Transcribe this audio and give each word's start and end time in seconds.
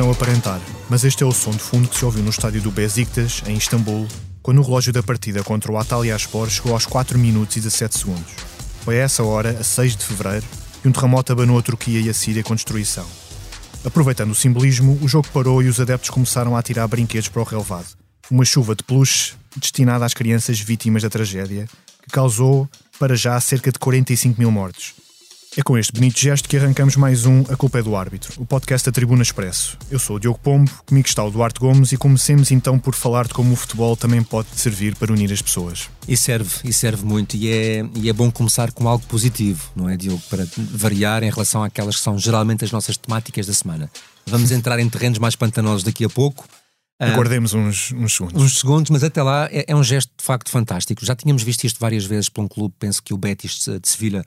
Não 0.00 0.10
aparentar, 0.10 0.58
mas 0.88 1.04
este 1.04 1.22
é 1.22 1.26
o 1.26 1.30
som 1.30 1.50
de 1.50 1.58
fundo 1.58 1.86
que 1.86 1.94
se 1.94 2.06
ouviu 2.06 2.22
no 2.22 2.30
estádio 2.30 2.62
do 2.62 2.70
Besiktas, 2.70 3.42
em 3.46 3.58
Istambul, 3.58 4.08
quando 4.42 4.56
o 4.56 4.62
relógio 4.62 4.94
da 4.94 5.02
partida 5.02 5.44
contra 5.44 5.70
o 5.70 5.76
Atalyaspor 5.76 6.48
chegou 6.48 6.72
aos 6.72 6.86
4 6.86 7.18
minutos 7.18 7.58
e 7.58 7.60
17 7.60 7.98
segundos. 7.98 8.32
Foi 8.82 8.98
a 8.98 9.04
essa 9.04 9.22
hora, 9.22 9.50
a 9.50 9.62
6 9.62 9.96
de 9.96 10.06
fevereiro, 10.06 10.46
que 10.80 10.88
um 10.88 10.90
terremoto 10.90 11.30
abanou 11.30 11.58
a 11.58 11.62
Turquia 11.62 12.00
e 12.00 12.08
a 12.08 12.14
Síria 12.14 12.42
com 12.42 12.54
destruição. 12.54 13.06
Aproveitando 13.84 14.30
o 14.30 14.34
simbolismo, 14.34 14.98
o 15.02 15.06
jogo 15.06 15.28
parou 15.34 15.62
e 15.62 15.68
os 15.68 15.78
adeptos 15.78 16.08
começaram 16.08 16.56
a 16.56 16.62
tirar 16.62 16.88
brinquedos 16.88 17.28
para 17.28 17.42
o 17.42 17.44
relevado. 17.44 17.88
Uma 18.30 18.46
chuva 18.46 18.74
de 18.74 18.82
peluche 18.82 19.34
destinada 19.54 20.06
às 20.06 20.14
crianças 20.14 20.58
vítimas 20.58 21.02
da 21.02 21.10
tragédia, 21.10 21.68
que 22.02 22.10
causou, 22.10 22.66
para 22.98 23.14
já, 23.14 23.38
cerca 23.38 23.70
de 23.70 23.78
45 23.78 24.40
mil 24.40 24.50
mortos. 24.50 24.94
É 25.56 25.62
com 25.64 25.76
este 25.76 25.92
bonito 25.92 26.16
gesto 26.16 26.48
que 26.48 26.56
arrancamos 26.56 26.94
mais 26.94 27.26
um 27.26 27.40
A 27.48 27.56
Culpa 27.56 27.80
é 27.80 27.82
do 27.82 27.96
Árbitro, 27.96 28.40
o 28.40 28.46
podcast 28.46 28.86
da 28.86 28.92
Tribuna 28.92 29.22
Expresso. 29.22 29.76
Eu 29.90 29.98
sou 29.98 30.14
o 30.14 30.20
Diogo 30.20 30.38
Pombo, 30.38 30.70
comigo 30.86 31.08
está 31.08 31.24
o 31.24 31.30
Duarte 31.30 31.58
Gomes 31.58 31.90
e 31.90 31.96
comecemos 31.96 32.52
então 32.52 32.78
por 32.78 32.94
falar 32.94 33.26
de 33.26 33.34
como 33.34 33.52
o 33.52 33.56
futebol 33.56 33.96
também 33.96 34.22
pode 34.22 34.48
servir 34.54 34.94
para 34.94 35.12
unir 35.12 35.32
as 35.32 35.42
pessoas. 35.42 35.90
E 36.06 36.16
serve, 36.16 36.48
e 36.62 36.72
serve 36.72 37.04
muito, 37.04 37.36
e 37.36 37.50
é, 37.50 37.84
e 37.96 38.08
é 38.08 38.12
bom 38.12 38.30
começar 38.30 38.70
com 38.70 38.88
algo 38.88 39.04
positivo, 39.06 39.72
não 39.74 39.88
é, 39.88 39.96
Diogo? 39.96 40.22
Para 40.30 40.46
variar 40.56 41.24
em 41.24 41.30
relação 41.30 41.64
àquelas 41.64 41.96
que 41.96 42.02
são 42.02 42.16
geralmente 42.16 42.64
as 42.64 42.70
nossas 42.70 42.96
temáticas 42.96 43.48
da 43.48 43.52
semana. 43.52 43.90
Vamos 44.26 44.52
entrar 44.52 44.78
em 44.78 44.88
terrenos 44.88 45.18
mais 45.18 45.34
pantanosos 45.34 45.82
daqui 45.82 46.04
a 46.04 46.08
pouco. 46.08 46.46
Aguardemos 47.00 47.54
uns, 47.54 47.90
uns 47.92 48.14
segundos. 48.14 48.40
Uns 48.40 48.58
segundos, 48.60 48.90
mas 48.90 49.02
até 49.02 49.20
lá 49.20 49.48
é, 49.50 49.64
é 49.66 49.74
um 49.74 49.82
gesto 49.82 50.12
de 50.16 50.24
facto 50.24 50.48
fantástico. 50.48 51.04
Já 51.04 51.16
tínhamos 51.16 51.42
visto 51.42 51.64
isto 51.64 51.80
várias 51.80 52.04
vezes 52.04 52.28
por 52.28 52.44
um 52.44 52.46
clube, 52.46 52.72
penso 52.78 53.02
que 53.02 53.12
o 53.12 53.16
Betis 53.16 53.64
de 53.64 53.88
Sevilha 53.88 54.24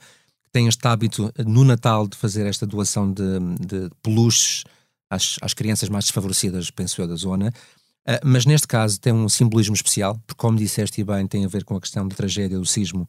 tem 0.54 0.68
este 0.68 0.86
hábito 0.86 1.32
no 1.44 1.64
Natal 1.64 2.06
de 2.06 2.16
fazer 2.16 2.46
esta 2.46 2.64
doação 2.64 3.12
de, 3.12 3.40
de 3.58 3.90
peluches 4.00 4.62
às, 5.10 5.36
às 5.42 5.52
crianças 5.52 5.88
mais 5.88 6.04
desfavorecidas, 6.04 6.70
penso 6.70 7.02
eu, 7.02 7.08
da 7.08 7.16
zona. 7.16 7.52
Uh, 8.08 8.22
mas 8.24 8.46
neste 8.46 8.68
caso 8.68 9.00
tem 9.00 9.12
um 9.12 9.28
simbolismo 9.28 9.74
especial, 9.74 10.16
porque, 10.24 10.38
como 10.38 10.56
disseste 10.56 11.02
bem, 11.02 11.26
tem 11.26 11.44
a 11.44 11.48
ver 11.48 11.64
com 11.64 11.74
a 11.74 11.80
questão 11.80 12.06
da 12.06 12.14
tragédia 12.14 12.56
do 12.56 12.64
sismo, 12.64 13.08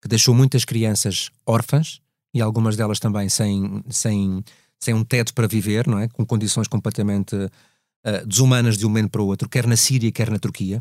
que 0.00 0.06
deixou 0.06 0.32
muitas 0.32 0.64
crianças 0.64 1.30
órfãs 1.44 2.00
e 2.32 2.40
algumas 2.40 2.76
delas 2.76 3.00
também 3.00 3.28
sem, 3.28 3.82
sem, 3.90 4.44
sem 4.78 4.94
um 4.94 5.02
teto 5.02 5.34
para 5.34 5.48
viver, 5.48 5.88
não 5.88 5.98
é? 5.98 6.06
com 6.06 6.24
condições 6.24 6.68
completamente 6.68 7.34
uh, 7.34 8.24
desumanas 8.24 8.78
de 8.78 8.86
um 8.86 8.88
momento 8.88 9.10
para 9.10 9.22
o 9.22 9.26
outro, 9.26 9.48
quer 9.48 9.66
na 9.66 9.76
Síria, 9.76 10.12
quer 10.12 10.30
na 10.30 10.38
Turquia. 10.38 10.80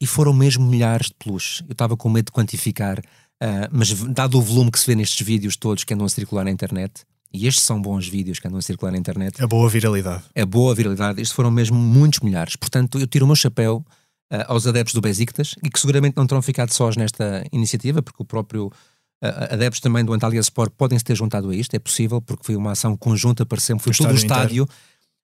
E 0.00 0.06
foram 0.06 0.32
mesmo 0.32 0.64
milhares 0.64 1.08
de 1.08 1.14
peluches. 1.18 1.62
Eu 1.68 1.72
estava 1.72 1.98
com 1.98 2.08
medo 2.08 2.26
de 2.26 2.32
quantificar 2.32 3.02
Uh, 3.42 3.68
mas 3.72 3.90
dado 3.92 4.38
o 4.38 4.42
volume 4.42 4.70
que 4.70 4.78
se 4.78 4.86
vê 4.86 4.94
nestes 4.94 5.26
vídeos 5.26 5.56
todos 5.56 5.82
que 5.84 5.94
andam 5.94 6.04
a 6.06 6.10
circular 6.10 6.44
na 6.44 6.50
internet, 6.50 7.04
e 7.32 7.46
estes 7.46 7.64
são 7.64 7.80
bons 7.80 8.08
vídeos 8.08 8.38
que 8.38 8.46
andam 8.46 8.58
a 8.58 8.62
circular 8.62 8.90
na 8.90 8.98
internet. 8.98 9.42
A 9.42 9.46
boa 9.46 9.68
viralidade. 9.68 10.24
A 10.36 10.44
boa 10.44 10.74
viralidade. 10.74 11.20
Estes 11.20 11.34
foram 11.34 11.50
mesmo 11.50 11.78
muitos 11.78 12.20
milhares. 12.20 12.56
Portanto, 12.56 12.98
eu 12.98 13.06
tiro 13.06 13.24
o 13.24 13.28
meu 13.28 13.36
chapéu 13.36 13.84
uh, 14.32 14.36
aos 14.48 14.66
adeptos 14.66 14.94
do 14.94 15.00
Besiktas 15.00 15.54
e 15.62 15.70
que 15.70 15.78
seguramente 15.78 16.16
não 16.16 16.26
terão 16.26 16.42
ficado 16.42 16.70
sós 16.70 16.96
nesta 16.96 17.44
iniciativa, 17.52 18.02
porque 18.02 18.20
o 18.20 18.24
próprio 18.24 18.66
uh, 18.66 19.54
adeptos 19.54 19.80
também 19.80 20.04
do 20.04 20.12
Antalya 20.12 20.40
Sport 20.40 20.72
podem 20.76 20.98
se 20.98 21.04
ter 21.04 21.16
juntado 21.16 21.50
a 21.50 21.54
isto. 21.54 21.74
É 21.74 21.78
possível, 21.78 22.20
porque 22.20 22.44
foi 22.44 22.56
uma 22.56 22.72
ação 22.72 22.96
conjunta, 22.96 23.46
pareceu 23.46 23.78
foi 23.78 23.92
o 23.92 23.96
todo 23.96 24.10
o 24.10 24.14
estádio. 24.14 24.64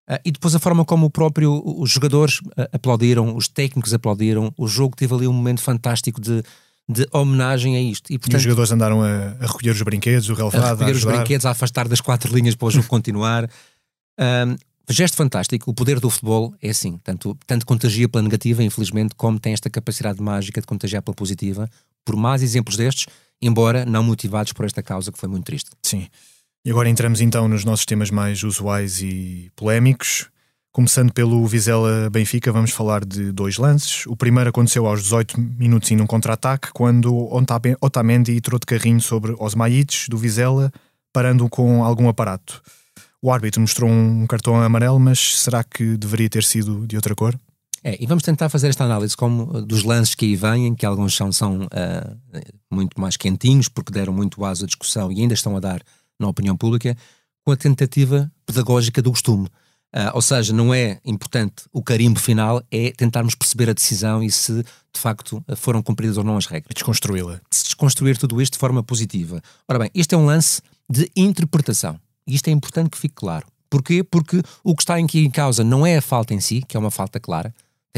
Uh, 0.08 0.20
e 0.24 0.30
depois 0.30 0.54
a 0.54 0.60
forma 0.60 0.84
como 0.84 1.06
o 1.06 1.10
próprio, 1.10 1.60
os 1.64 1.90
jogadores 1.90 2.40
aplaudiram, 2.72 3.36
os 3.36 3.48
técnicos 3.48 3.92
aplaudiram, 3.92 4.54
o 4.56 4.68
jogo 4.68 4.94
teve 4.94 5.12
ali 5.12 5.26
um 5.26 5.32
momento 5.32 5.60
fantástico 5.60 6.20
de 6.20 6.44
de 6.88 7.06
homenagem 7.10 7.76
a 7.76 7.80
isto. 7.80 8.12
E, 8.12 8.18
portanto, 8.18 8.34
e 8.34 8.36
os 8.36 8.42
jogadores 8.42 8.70
andaram 8.70 9.02
a, 9.02 9.36
a, 9.40 9.46
recolher 9.46 9.70
os 9.70 9.82
brinquedos, 9.82 10.28
o 10.28 10.34
relevado, 10.34 10.64
a 10.64 10.70
recolher 10.70 10.92
a 10.92 10.96
os 10.96 11.04
brinquedos, 11.04 11.46
a 11.46 11.50
afastar 11.50 11.88
das 11.88 12.00
quatro 12.00 12.34
linhas 12.34 12.54
para 12.54 12.66
o 12.66 12.70
jogo 12.70 12.86
continuar. 12.86 13.50
Um, 14.18 14.56
gesto 14.88 15.16
fantástico. 15.16 15.70
O 15.70 15.74
poder 15.74 15.98
do 15.98 16.08
futebol 16.08 16.54
é 16.62 16.70
assim, 16.70 16.98
tanto, 17.02 17.36
tanto 17.46 17.66
contagia 17.66 18.08
pela 18.08 18.22
negativa, 18.22 18.62
infelizmente, 18.62 19.14
como 19.16 19.38
tem 19.38 19.52
esta 19.52 19.68
capacidade 19.68 20.22
mágica 20.22 20.60
de 20.60 20.66
contagiar 20.66 21.02
pela 21.02 21.14
positiva. 21.14 21.68
Por 22.04 22.14
mais 22.14 22.42
exemplos 22.42 22.76
destes, 22.76 23.06
embora 23.42 23.84
não 23.84 24.02
motivados 24.02 24.52
por 24.52 24.64
esta 24.64 24.82
causa 24.82 25.10
que 25.10 25.18
foi 25.18 25.28
muito 25.28 25.44
triste. 25.44 25.70
Sim. 25.82 26.06
E 26.64 26.70
agora 26.70 26.88
entramos 26.88 27.20
então 27.20 27.48
nos 27.48 27.64
nossos 27.64 27.84
temas 27.84 28.10
mais 28.10 28.42
usuais 28.42 29.00
e 29.00 29.50
polémicos. 29.56 30.28
Começando 30.76 31.10
pelo 31.10 31.46
Vizela 31.46 32.10
Benfica, 32.10 32.52
vamos 32.52 32.70
falar 32.70 33.02
de 33.02 33.32
dois 33.32 33.56
lances. 33.56 34.04
O 34.06 34.14
primeiro 34.14 34.50
aconteceu 34.50 34.86
aos 34.86 35.04
18 35.04 35.40
minutos 35.40 35.90
em 35.90 35.98
um 36.02 36.06
contra-ataque, 36.06 36.68
quando 36.70 37.30
Otamendi 37.80 38.36
entrou 38.36 38.60
de 38.60 38.66
carrinho 38.66 39.00
sobre 39.00 39.34
Osmaites 39.38 40.06
do 40.06 40.18
Vizela, 40.18 40.70
parando 41.14 41.48
com 41.48 41.82
algum 41.82 42.10
aparato. 42.10 42.60
O 43.22 43.32
árbitro 43.32 43.62
mostrou 43.62 43.88
um 43.88 44.26
cartão 44.26 44.60
amarelo, 44.60 45.00
mas 45.00 45.40
será 45.40 45.64
que 45.64 45.96
deveria 45.96 46.28
ter 46.28 46.44
sido 46.44 46.86
de 46.86 46.94
outra 46.94 47.14
cor? 47.14 47.34
É, 47.82 47.96
e 47.98 48.06
vamos 48.06 48.22
tentar 48.22 48.50
fazer 48.50 48.68
esta 48.68 48.84
análise 48.84 49.16
como 49.16 49.62
dos 49.62 49.82
lances 49.82 50.14
que 50.14 50.26
aí 50.26 50.36
vêm, 50.36 50.74
que 50.74 50.84
alguns 50.84 51.16
são, 51.16 51.32
são 51.32 51.60
uh, 51.62 52.18
muito 52.70 53.00
mais 53.00 53.16
quentinhos, 53.16 53.66
porque 53.66 53.90
deram 53.90 54.12
muito 54.12 54.44
aso 54.44 54.64
à 54.64 54.66
discussão 54.66 55.10
e 55.10 55.22
ainda 55.22 55.32
estão 55.32 55.56
a 55.56 55.60
dar 55.60 55.80
na 56.20 56.28
opinião 56.28 56.54
pública, 56.54 56.94
com 57.42 57.50
a 57.50 57.56
tentativa 57.56 58.30
pedagógica 58.44 59.00
do 59.00 59.10
costume. 59.10 59.48
Uh, 59.96 60.12
ou 60.12 60.20
seja, 60.20 60.52
não 60.52 60.74
é 60.74 61.00
importante 61.06 61.64
o 61.72 61.82
carimbo 61.82 62.20
final, 62.20 62.62
é 62.70 62.90
tentarmos 62.90 63.34
perceber 63.34 63.70
a 63.70 63.72
decisão 63.72 64.22
e 64.22 64.30
se 64.30 64.62
de 64.62 65.00
facto 65.00 65.42
foram 65.56 65.82
cumpridas 65.82 66.18
ou 66.18 66.24
não 66.24 66.36
as 66.36 66.44
regras. 66.44 66.74
Desconstruí-la. 66.74 67.40
Se 67.50 67.64
desconstruir 67.64 68.18
tudo 68.18 68.42
isto 68.42 68.52
de 68.54 68.58
forma 68.58 68.82
positiva. 68.82 69.40
Ora 69.66 69.78
bem, 69.78 69.90
este 69.94 70.14
é 70.14 70.18
um 70.18 70.26
lance 70.26 70.60
de 70.86 71.10
interpretação. 71.16 71.98
E 72.26 72.34
isto 72.34 72.48
é 72.48 72.50
importante 72.50 72.90
que 72.90 72.98
fique 72.98 73.14
claro. 73.14 73.46
Porquê? 73.70 74.04
Porque 74.04 74.42
o 74.62 74.76
que 74.76 74.82
está 74.82 74.96
aqui 74.96 75.24
em 75.24 75.30
causa 75.30 75.64
não 75.64 75.86
é 75.86 75.96
a 75.96 76.02
falta 76.02 76.34
em 76.34 76.40
si, 76.40 76.62
que 76.66 76.76
é 76.76 76.80
uma 76.80 76.90
falta 76.90 77.18
clara. 77.18 77.54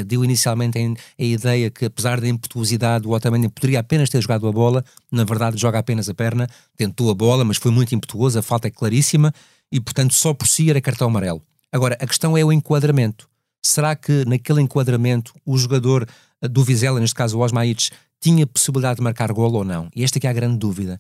Deu 0.07 0.25
inicialmente 0.25 0.79
a 0.79 1.23
ideia 1.25 1.69
que, 1.69 1.87
apesar 1.87 2.21
da 2.21 2.29
impetuosidade, 2.29 3.09
o 3.09 3.11
Otamendi 3.11 3.49
poderia 3.49 3.81
apenas 3.81 4.09
ter 4.09 4.23
jogado 4.23 4.47
a 4.47 4.53
bola, 4.53 4.85
na 5.11 5.25
verdade 5.25 5.61
joga 5.61 5.81
apenas 5.81 6.09
a 6.09 6.15
perna, 6.15 6.49
tentou 6.77 7.11
a 7.11 7.15
bola, 7.15 7.45
mas 7.45 7.57
foi 7.57 7.73
muito 7.73 7.93
impetuoso, 7.93 8.39
a 8.39 8.43
falta 8.43 8.69
é 8.69 8.71
claríssima 8.71 9.35
e, 9.73 9.81
portanto, 9.81 10.15
só 10.15 10.33
por 10.33 10.47
si 10.47 10.71
era 10.71 10.81
cartão 10.81 11.09
amarelo. 11.09 11.43
Agora, 11.73 11.97
a 12.01 12.07
questão 12.07 12.37
é 12.37 12.45
o 12.45 12.53
enquadramento. 12.53 13.29
Será 13.63 13.95
que 13.95 14.25
naquele 14.25 14.63
enquadramento 14.63 15.35
o 15.45 15.57
jogador 15.59 16.09
eh, 16.41 16.49
do 16.49 16.65
Vizela, 16.65 17.01
neste 17.01 17.15
caso 17.15 17.39
o 17.39 17.41
Osmaites, 17.41 17.91
tinha 18.21 18.47
possibilidade 18.47 18.97
de 18.97 19.03
marcar 19.03 19.33
gol 19.33 19.53
ou 19.53 19.65
não? 19.65 19.89
E 19.95 20.03
esta 20.03 20.19
é 20.19 20.29
a 20.29 20.33
grande 20.33 20.59
dúvida. 20.59 20.99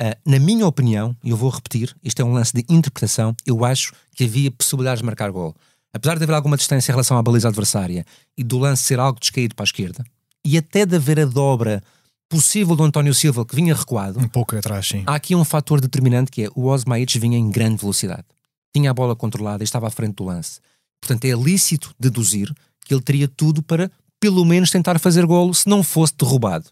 Uh, 0.00 0.14
na 0.24 0.38
minha 0.38 0.64
opinião, 0.66 1.14
e 1.24 1.30
eu 1.30 1.36
vou 1.36 1.50
repetir, 1.50 1.94
isto 2.04 2.22
é 2.22 2.24
um 2.24 2.32
lance 2.32 2.52
de 2.52 2.64
interpretação, 2.68 3.34
eu 3.44 3.64
acho 3.64 3.92
que 4.14 4.24
havia 4.24 4.50
possibilidades 4.50 5.00
de 5.00 5.06
marcar 5.06 5.30
gol. 5.30 5.54
Apesar 5.92 6.16
de 6.16 6.22
haver 6.22 6.34
alguma 6.34 6.56
distância 6.56 6.92
em 6.92 6.94
relação 6.94 7.18
à 7.18 7.22
baliza 7.22 7.48
adversária 7.48 8.04
e 8.36 8.44
do 8.44 8.58
lance 8.58 8.84
ser 8.84 9.00
algo 9.00 9.18
descaído 9.18 9.56
para 9.56 9.64
a 9.64 9.66
esquerda, 9.66 10.04
e 10.44 10.56
até 10.56 10.86
de 10.86 10.94
haver 10.94 11.18
a 11.18 11.24
dobra 11.24 11.82
possível 12.28 12.76
do 12.76 12.84
António 12.84 13.12
Silva 13.12 13.44
que 13.44 13.56
vinha 13.56 13.74
recuado. 13.74 14.20
Um 14.20 14.28
pouco 14.28 14.56
atrás, 14.56 14.86
sim. 14.86 15.02
Há 15.04 15.16
aqui 15.16 15.34
um 15.34 15.44
fator 15.44 15.80
determinante 15.80 16.30
que 16.30 16.44
é 16.44 16.48
o 16.54 16.66
Osmaites 16.66 17.20
vinha 17.20 17.36
em 17.36 17.50
grande 17.50 17.80
velocidade 17.80 18.24
tinha 18.74 18.90
a 18.90 18.94
bola 18.94 19.16
controlada 19.16 19.62
e 19.62 19.64
estava 19.64 19.86
à 19.86 19.90
frente 19.90 20.16
do 20.16 20.24
lance. 20.24 20.60
Portanto, 21.00 21.24
é 21.24 21.32
lícito 21.32 21.94
deduzir 21.98 22.52
que 22.84 22.94
ele 22.94 23.02
teria 23.02 23.28
tudo 23.28 23.62
para, 23.62 23.90
pelo 24.20 24.44
menos, 24.44 24.70
tentar 24.70 24.98
fazer 24.98 25.26
golo 25.26 25.54
se 25.54 25.68
não 25.68 25.82
fosse 25.82 26.14
derrubado. 26.16 26.70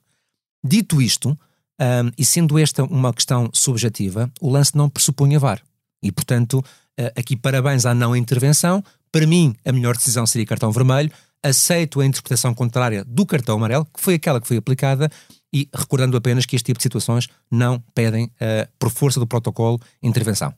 Dito 0.65 1.01
isto, 1.01 1.39
um, 1.81 2.11
e 2.17 2.25
sendo 2.25 2.59
esta 2.59 2.83
uma 2.85 3.13
questão 3.13 3.51
subjetiva, 3.53 4.31
o 4.41 4.51
lance 4.51 4.75
não 4.77 4.89
pressupunha 4.89 5.39
VAR. 5.39 5.63
E, 6.03 6.11
portanto, 6.11 6.59
uh, 6.59 7.13
aqui 7.15 7.37
parabéns 7.37 7.87
à 7.87 7.95
não 7.95 8.17
intervenção. 8.17 8.83
Para 9.13 9.27
mim, 9.27 9.55
a 9.65 9.73
melhor 9.73 9.97
decisão 9.97 10.27
seria 10.27 10.47
cartão 10.47 10.73
vermelho. 10.73 11.11
Aceito 11.43 12.01
a 12.01 12.07
interpretação 12.07 12.55
contrária 12.55 13.05
do 13.05 13.25
cartão 13.25 13.57
amarelo, 13.57 13.85
que 13.85 14.01
foi 14.01 14.15
aquela 14.15 14.41
que 14.41 14.49
foi 14.49 14.57
aplicada, 14.57 15.11
e 15.53 15.69
recordando 15.73 16.17
apenas 16.17 16.45
que 16.45 16.57
este 16.57 16.67
tipo 16.67 16.79
de 16.79 16.83
situações 16.83 17.29
não 17.51 17.83
pedem, 17.95 18.25
uh, 18.25 18.69
por 18.79 18.91
força 18.91 19.21
do 19.21 19.27
protocolo, 19.27 19.81
intervenção. 20.03 20.53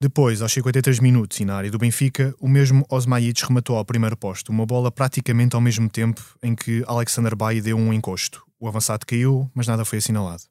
Depois, 0.00 0.40
aos 0.42 0.52
53 0.52 1.00
minutos 1.00 1.40
e 1.40 1.44
na 1.44 1.56
área 1.56 1.72
do 1.72 1.78
Benfica, 1.78 2.32
o 2.38 2.46
mesmo 2.48 2.86
Osmaites 2.88 3.42
rematou 3.42 3.76
ao 3.76 3.84
primeiro 3.84 4.16
posto, 4.16 4.50
uma 4.50 4.64
bola 4.64 4.92
praticamente 4.92 5.56
ao 5.56 5.60
mesmo 5.60 5.90
tempo 5.90 6.22
em 6.40 6.54
que 6.54 6.84
Alexander 6.86 7.34
Bailly 7.34 7.60
deu 7.60 7.76
um 7.76 7.92
encosto. 7.92 8.44
O 8.60 8.68
avançado 8.68 9.04
caiu, 9.04 9.50
mas 9.52 9.66
nada 9.66 9.84
foi 9.84 9.98
assinalado. 9.98 10.44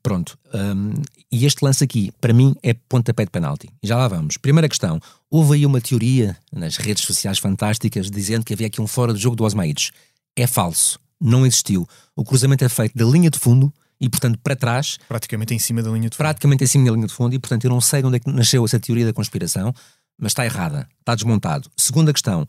Pronto, 0.00 0.38
um, 0.54 0.92
e 1.32 1.44
este 1.46 1.64
lance 1.64 1.82
aqui, 1.82 2.12
para 2.20 2.32
mim, 2.32 2.54
é 2.62 2.74
pontapé 2.74 3.24
de 3.24 3.30
penalti. 3.32 3.68
Já 3.82 3.96
lá 3.96 4.06
vamos. 4.06 4.36
Primeira 4.36 4.68
questão, 4.68 5.00
houve 5.28 5.54
aí 5.54 5.66
uma 5.66 5.80
teoria 5.80 6.36
nas 6.52 6.76
redes 6.76 7.02
sociais 7.04 7.40
fantásticas 7.40 8.08
dizendo 8.08 8.44
que 8.44 8.54
havia 8.54 8.68
aqui 8.68 8.80
um 8.80 8.86
fora 8.86 9.12
do 9.12 9.18
jogo 9.18 9.34
do 9.34 9.42
Osmaites. 9.42 9.90
É 10.36 10.46
falso, 10.46 11.00
não 11.20 11.44
existiu. 11.44 11.88
O 12.14 12.22
cruzamento 12.22 12.64
é 12.64 12.68
feito 12.68 12.96
da 12.96 13.04
linha 13.04 13.30
de 13.30 13.38
fundo 13.38 13.72
e, 14.00 14.08
portanto, 14.08 14.38
para 14.42 14.56
trás. 14.56 14.98
Praticamente 15.08 15.54
em 15.54 15.58
cima 15.58 15.82
da 15.82 15.90
linha 15.90 16.08
de 16.08 16.16
fundo. 16.16 16.24
Praticamente 16.24 16.64
em 16.64 16.66
cima 16.66 16.84
da 16.86 16.92
linha 16.92 17.06
de 17.06 17.12
fundo, 17.12 17.34
e, 17.34 17.38
portanto, 17.38 17.64
eu 17.64 17.70
não 17.70 17.80
sei 17.80 18.00
de 18.00 18.06
onde 18.06 18.16
é 18.16 18.20
que 18.20 18.30
nasceu 18.30 18.64
essa 18.64 18.78
teoria 18.78 19.06
da 19.06 19.12
conspiração, 19.12 19.74
mas 20.18 20.32
está 20.32 20.44
errada, 20.44 20.88
está 21.00 21.14
desmontado. 21.14 21.70
Segunda 21.76 22.12
questão. 22.12 22.46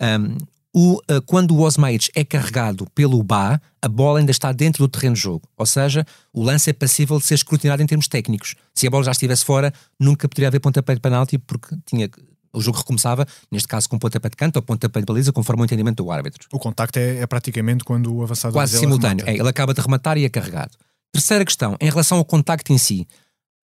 Um, 0.00 0.36
o, 0.72 0.96
uh, 0.96 1.22
quando 1.26 1.56
o 1.56 1.60
Osmaites 1.62 2.10
é 2.14 2.24
carregado 2.24 2.86
pelo 2.94 3.22
Bá, 3.22 3.60
a 3.80 3.88
bola 3.88 4.18
ainda 4.18 4.30
está 4.30 4.52
dentro 4.52 4.84
do 4.84 4.88
terreno 4.88 5.14
de 5.14 5.20
jogo. 5.20 5.48
Ou 5.56 5.66
seja, 5.66 6.06
o 6.32 6.42
lance 6.42 6.70
é 6.70 6.72
passível 6.72 7.18
de 7.18 7.24
ser 7.24 7.34
escrutinado 7.34 7.82
em 7.82 7.86
termos 7.86 8.06
técnicos. 8.06 8.54
Se 8.74 8.86
a 8.86 8.90
bola 8.90 9.04
já 9.04 9.12
estivesse 9.12 9.44
fora, 9.44 9.72
nunca 9.98 10.28
poderia 10.28 10.48
haver 10.48 10.60
pontapé 10.60 10.94
de 10.94 11.00
penalti, 11.00 11.38
porque 11.38 11.74
tinha, 11.86 12.08
O 12.52 12.60
jogo 12.60 12.78
recomeçava, 12.78 13.26
neste 13.50 13.66
caso, 13.66 13.88
com 13.88 13.98
pontapé 13.98 14.28
de 14.28 14.36
canto 14.36 14.56
ou 14.56 14.62
pontapé 14.62 15.00
de 15.00 15.06
baliza, 15.06 15.32
conforme 15.32 15.62
o 15.62 15.64
entendimento 15.64 16.02
do 16.02 16.10
árbitro. 16.10 16.46
O 16.52 16.58
contacto 16.58 16.98
é, 16.98 17.18
é 17.18 17.26
praticamente 17.26 17.82
quando 17.82 18.14
o 18.14 18.22
avançado 18.22 18.52
Quase 18.52 18.78
simultâneo. 18.78 19.26
É, 19.26 19.34
ele 19.34 19.48
acaba 19.48 19.72
de 19.74 19.80
rematar 19.80 20.16
e 20.16 20.24
é 20.24 20.28
carregado. 20.28 20.72
Terceira 21.12 21.44
questão, 21.44 21.76
em 21.80 21.88
relação 21.88 22.18
ao 22.18 22.24
contacto 22.24 22.72
em 22.72 22.78
si. 22.78 23.06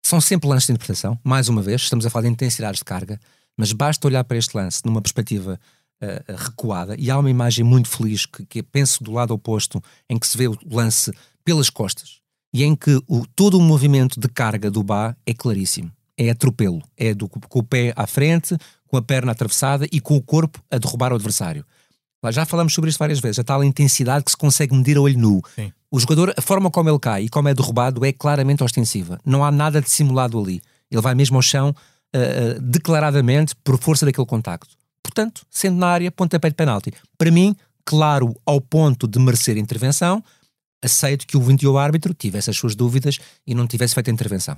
São 0.05 0.21
sempre 0.21 0.49
lances 0.49 0.67
de 0.67 0.73
interpretação, 0.73 1.19
mais 1.23 1.49
uma 1.49 1.63
vez, 1.63 1.83
estamos 1.83 2.05
a 2.05 2.11
falar 2.11 2.25
de 2.25 2.33
intensidades 2.33 2.79
de 2.79 2.85
carga, 2.85 3.21
mas 3.57 3.73
basta 3.73 4.07
olhar 4.07 4.25
para 4.25 4.37
este 4.37 4.57
lance 4.57 4.83
numa 4.85 5.01
perspectiva 5.01 5.61
uh, 6.03 6.37
recuada 6.37 6.97
e 6.99 7.11
há 7.11 7.19
uma 7.19 7.31
imagem 7.31 7.65
muito 7.65 7.89
feliz 7.89 8.27
que, 8.27 8.45
que 8.45 8.63
penso 8.63 9.05
do 9.05 9.13
lado 9.13 9.33
oposto, 9.33 9.83
em 10.09 10.19
que 10.19 10.27
se 10.27 10.37
vê 10.37 10.49
o 10.49 10.59
lance 10.71 11.13
pelas 11.45 11.71
costas 11.71 12.23
e 12.53 12.65
em 12.65 12.77
que 12.77 13.01
o, 13.09 13.27
todo 13.35 13.59
o 13.59 13.63
movimento 13.63 14.21
de 14.21 14.29
carga 14.29 14.71
do 14.71 14.83
Bá 14.83 15.17
é 15.25 15.33
claríssimo. 15.33 15.91
É 16.17 16.31
atropelo. 16.31 16.83
É 16.97 17.15
do, 17.15 17.29
com 17.29 17.59
o 17.59 17.63
pé 17.63 17.93
à 17.97 18.07
frente, 18.07 18.57
com 18.87 18.97
a 18.97 19.03
perna 19.03 19.33
atravessada 19.33 19.87
e 19.91 20.01
com 20.01 20.17
o 20.17 20.23
corpo 20.23 20.63
a 20.71 20.77
derrubar 20.77 21.13
o 21.13 21.15
adversário. 21.15 21.65
Já 22.31 22.45
falamos 22.45 22.73
sobre 22.73 22.91
isto 22.91 22.99
várias 22.99 23.19
vezes, 23.19 23.39
a 23.41 23.45
tal 23.45 23.65
intensidade 23.65 24.25
que 24.25 24.31
se 24.31 24.37
consegue 24.37 24.75
medir 24.75 24.97
a 24.97 25.01
olho 25.01 25.19
nu. 25.19 25.43
Sim. 25.55 25.73
O 25.91 25.99
jogador, 25.99 26.33
a 26.37 26.41
forma 26.41 26.71
como 26.71 26.89
ele 26.89 26.99
cai 26.99 27.25
e 27.25 27.29
como 27.29 27.49
é 27.49 27.55
derrubado 27.55 28.05
é 28.05 28.13
claramente 28.13 28.63
ostensiva. 28.63 29.19
Não 29.25 29.45
há 29.45 29.51
nada 29.51 29.81
de 29.81 29.91
simulado 29.91 30.39
ali. 30.39 30.63
Ele 30.91 31.01
vai 31.01 31.15
mesmo 31.15 31.37
ao 31.37 31.43
chão 31.43 31.71
uh, 31.71 32.57
uh, 32.57 32.61
declaradamente 32.61 33.55
por 33.57 33.79
força 33.79 34.07
daquele 34.07 34.27
contacto. 34.27 34.75
Portanto, 35.03 35.43
sendo 35.51 35.79
na 35.79 35.89
área, 35.89 36.11
pontapé 36.11 36.49
de 36.49 36.55
penalti. 36.55 36.93
Para 37.19 37.31
mim, 37.31 37.57
claro, 37.85 38.35
ao 38.47 38.61
ponto 38.61 39.09
de 39.09 39.19
merecer 39.19 39.57
intervenção, 39.57 40.23
aceito 40.83 41.27
que 41.27 41.37
o 41.37 41.41
21 41.41 41.77
árbitro 41.77 42.15
tivesse 42.15 42.51
as 42.51 42.57
suas 42.57 42.75
dúvidas 42.75 43.19
e 43.47 43.55
não 43.55 43.67
tivesse 43.67 43.95
feito 43.95 44.09
a 44.09 44.13
intervenção. 44.13 44.57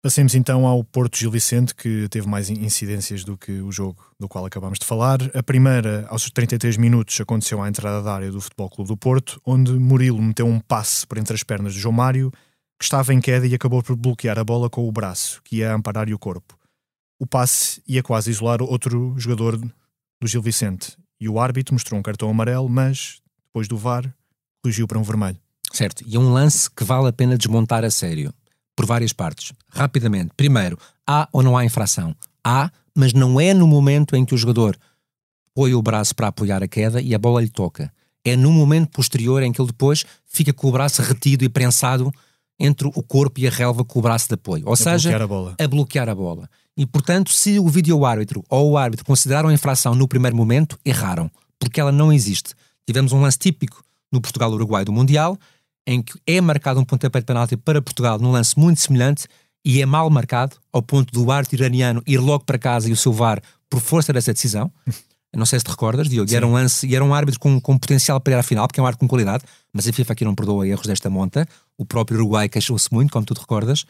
Passemos 0.00 0.36
então 0.36 0.64
ao 0.64 0.84
Porto 0.84 1.18
Gil 1.18 1.28
Vicente, 1.28 1.74
que 1.74 2.08
teve 2.08 2.28
mais 2.28 2.48
incidências 2.48 3.24
do 3.24 3.36
que 3.36 3.50
o 3.60 3.72
jogo 3.72 4.00
do 4.18 4.28
qual 4.28 4.46
acabamos 4.46 4.78
de 4.78 4.86
falar. 4.86 5.18
A 5.34 5.42
primeira, 5.42 6.06
aos 6.08 6.30
33 6.30 6.76
minutos, 6.76 7.20
aconteceu 7.20 7.60
à 7.60 7.68
entrada 7.68 8.00
da 8.00 8.14
área 8.14 8.30
do 8.30 8.40
Futebol 8.40 8.70
Clube 8.70 8.88
do 8.88 8.96
Porto, 8.96 9.40
onde 9.44 9.72
Murilo 9.72 10.22
meteu 10.22 10.46
um 10.46 10.60
passe 10.60 11.04
por 11.04 11.18
entre 11.18 11.34
as 11.34 11.42
pernas 11.42 11.74
de 11.74 11.80
João 11.80 11.92
Mário, 11.92 12.30
que 12.78 12.84
estava 12.84 13.12
em 13.12 13.20
queda 13.20 13.44
e 13.44 13.56
acabou 13.56 13.82
por 13.82 13.96
bloquear 13.96 14.38
a 14.38 14.44
bola 14.44 14.70
com 14.70 14.88
o 14.88 14.92
braço, 14.92 15.42
que 15.42 15.56
ia 15.56 15.74
amparar-lhe 15.74 16.14
o 16.14 16.18
corpo. 16.18 16.56
O 17.18 17.26
passe 17.26 17.82
ia 17.84 18.00
quase 18.00 18.30
isolar 18.30 18.62
outro 18.62 19.16
jogador 19.18 19.56
do 19.56 20.28
Gil 20.28 20.40
Vicente, 20.40 20.96
e 21.20 21.28
o 21.28 21.40
árbitro 21.40 21.74
mostrou 21.74 21.98
um 21.98 22.04
cartão 22.04 22.30
amarelo, 22.30 22.68
mas, 22.68 23.20
depois 23.46 23.66
do 23.66 23.76
VAR, 23.76 24.14
corrigiu 24.62 24.86
para 24.86 25.00
um 25.00 25.02
vermelho. 25.02 25.38
Certo, 25.72 26.04
e 26.06 26.14
é 26.14 26.18
um 26.20 26.32
lance 26.32 26.70
que 26.70 26.84
vale 26.84 27.08
a 27.08 27.12
pena 27.12 27.36
desmontar 27.36 27.84
a 27.84 27.90
sério 27.90 28.32
por 28.78 28.86
várias 28.86 29.12
partes. 29.12 29.52
Rapidamente. 29.70 30.30
Primeiro, 30.36 30.78
há 31.04 31.28
ou 31.32 31.42
não 31.42 31.56
há 31.56 31.64
infração? 31.64 32.14
Há, 32.44 32.70
mas 32.94 33.12
não 33.12 33.40
é 33.40 33.52
no 33.52 33.66
momento 33.66 34.14
em 34.14 34.24
que 34.24 34.36
o 34.36 34.38
jogador 34.38 34.78
põe 35.52 35.74
o 35.74 35.82
braço 35.82 36.14
para 36.14 36.28
apoiar 36.28 36.62
a 36.62 36.68
queda 36.68 37.00
e 37.02 37.12
a 37.12 37.18
bola 37.18 37.42
lhe 37.42 37.48
toca. 37.48 37.92
É 38.24 38.36
no 38.36 38.52
momento 38.52 38.90
posterior 38.90 39.42
em 39.42 39.50
que 39.50 39.60
ele 39.60 39.66
depois 39.66 40.04
fica 40.24 40.52
com 40.52 40.68
o 40.68 40.70
braço 40.70 41.02
retido 41.02 41.44
e 41.44 41.48
prensado 41.48 42.12
entre 42.56 42.86
o 42.86 43.02
corpo 43.02 43.40
e 43.40 43.48
a 43.48 43.50
relva 43.50 43.84
com 43.84 43.98
o 43.98 44.02
braço 44.02 44.28
de 44.28 44.34
apoio. 44.34 44.62
Ou 44.64 44.74
a 44.74 44.76
seja, 44.76 45.08
bloquear 45.08 45.22
a, 45.22 45.26
bola. 45.26 45.56
a 45.58 45.66
bloquear 45.66 46.08
a 46.08 46.14
bola. 46.14 46.50
E, 46.76 46.86
portanto, 46.86 47.32
se 47.32 47.58
o 47.58 47.66
vídeo-árbitro 47.66 48.44
ou 48.48 48.70
o 48.70 48.78
árbitro 48.78 49.04
consideraram 49.04 49.48
a 49.48 49.52
infração 49.52 49.92
no 49.96 50.06
primeiro 50.06 50.36
momento, 50.36 50.78
erraram, 50.84 51.28
porque 51.58 51.80
ela 51.80 51.90
não 51.90 52.12
existe. 52.12 52.54
Tivemos 52.86 53.10
um 53.10 53.20
lance 53.20 53.38
típico 53.38 53.82
no 54.12 54.20
Portugal-Uruguai 54.20 54.84
do 54.84 54.92
Mundial, 54.92 55.36
em 55.88 56.02
que 56.02 56.20
é 56.26 56.38
marcado 56.38 56.78
um 56.78 56.84
pontapé 56.84 57.18
de 57.18 57.24
penalti 57.24 57.56
para 57.56 57.80
Portugal 57.80 58.18
num 58.18 58.30
lance 58.30 58.58
muito 58.58 58.78
semelhante 58.78 59.26
e 59.64 59.80
é 59.80 59.86
mal 59.86 60.08
marcado, 60.10 60.56
ao 60.70 60.82
ponto 60.82 61.10
do 61.10 61.32
árbitro 61.32 61.56
iraniano 61.56 62.02
ir 62.06 62.18
logo 62.18 62.44
para 62.44 62.58
casa 62.58 62.90
e 62.90 62.92
o 62.92 62.96
seu 62.96 63.10
VAR 63.10 63.42
por 63.70 63.80
força 63.80 64.12
dessa 64.12 64.34
decisão. 64.34 64.70
Não 65.34 65.46
sei 65.46 65.58
se 65.58 65.64
te 65.64 65.70
recordas, 65.70 66.08
Diogo, 66.08 66.30
e 66.30 66.34
era 66.34 66.46
um 66.46 66.52
lance, 66.52 66.86
e 66.86 66.94
era 66.94 67.04
um 67.04 67.14
árbitro 67.14 67.40
com, 67.40 67.60
com 67.60 67.78
potencial 67.78 68.20
para 68.20 68.34
ir 68.34 68.36
à 68.36 68.42
final, 68.42 68.66
porque 68.66 68.80
é 68.80 68.82
um 68.82 68.86
árbitro 68.86 69.06
com 69.06 69.08
qualidade, 69.08 69.44
mas 69.72 69.86
a 69.86 69.92
FIFA 69.92 70.12
aqui 70.12 70.24
não 70.24 70.34
perdoa 70.34 70.66
erros 70.66 70.86
desta 70.86 71.10
monta. 71.10 71.46
O 71.76 71.84
próprio 71.84 72.18
Uruguai 72.18 72.48
queixou-se 72.48 72.92
muito, 72.92 73.12
como 73.12 73.26
tu 73.26 73.34
te 73.34 73.40
recordas. 73.40 73.84